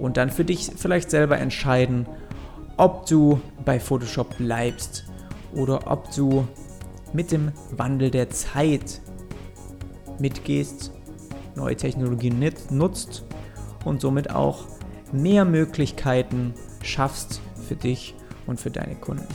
und 0.00 0.16
dann 0.16 0.30
für 0.30 0.44
dich 0.44 0.72
vielleicht 0.74 1.12
selber 1.12 1.38
entscheiden, 1.38 2.06
ob 2.76 3.06
du 3.06 3.40
bei 3.64 3.78
Photoshop 3.78 4.36
bleibst 4.38 5.04
oder 5.54 5.88
ob 5.88 6.12
du 6.16 6.44
mit 7.12 7.30
dem 7.30 7.52
Wandel 7.70 8.10
der 8.10 8.30
Zeit 8.30 9.00
mitgehst, 10.18 10.90
neue 11.54 11.76
Technologien 11.76 12.44
nutzt 12.70 13.22
und 13.84 14.00
somit 14.00 14.28
auch 14.28 14.64
mehr 15.12 15.44
Möglichkeiten 15.44 16.52
schaffst 16.88 17.40
für 17.68 17.76
dich 17.76 18.14
und 18.46 18.60
für 18.60 18.70
deine 18.70 18.96
Kunden. 18.96 19.26